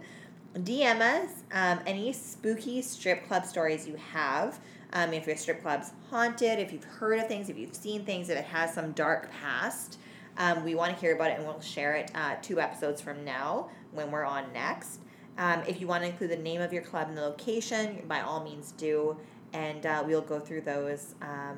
[0.54, 4.60] DM us um, any spooky strip club stories you have.
[4.92, 8.28] Um, if your strip club's haunted, if you've heard of things, if you've seen things,
[8.28, 9.98] if it has some dark past,
[10.36, 13.24] um, we want to hear about it and we'll share it uh, two episodes from
[13.24, 15.00] now when we're on next.
[15.38, 18.20] Um, if you want to include the name of your club and the location, by
[18.20, 19.16] all means do.
[19.54, 21.56] And uh, we'll go through those um,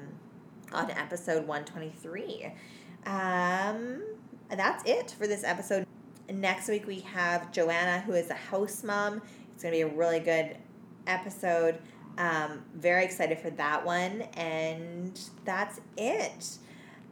[0.72, 2.52] on episode 123.
[3.06, 4.02] Um,
[4.48, 5.86] that's it for this episode.
[6.30, 9.22] Next week we have Joanna, who is a house mom.
[9.54, 10.56] It's going to be a really good
[11.06, 11.78] episode.
[12.18, 14.22] Um, very excited for that one.
[14.34, 16.58] And that's it.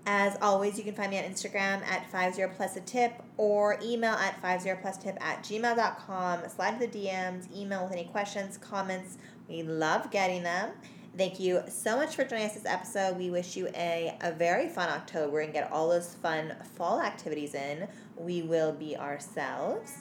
[0.06, 4.14] As always, you can find me on Instagram at 50 plus a tip or email
[4.14, 6.48] at 50 plus tip at gmail.com.
[6.48, 9.18] Slide to the DMs, email with any questions, comments.
[9.48, 10.70] We love getting them.
[11.18, 13.18] Thank you so much for joining us this episode.
[13.18, 17.54] We wish you a, a very fun October and get all those fun fall activities
[17.54, 17.88] in.
[18.16, 19.94] We will be ourselves.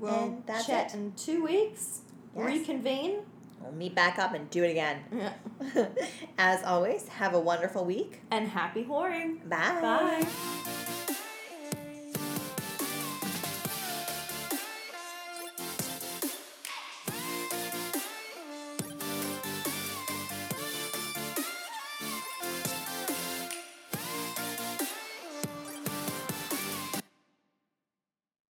[0.00, 0.96] We'll And that's chat it.
[0.96, 2.00] in two weeks.
[2.34, 2.46] Yes.
[2.46, 3.18] Reconvene.
[3.60, 5.00] We'll meet back up and do it again.
[5.14, 5.86] Yeah.
[6.38, 8.20] As always, have a wonderful week.
[8.30, 9.46] And happy whoring.
[9.48, 9.78] Bye.
[10.26, 11.06] Bye.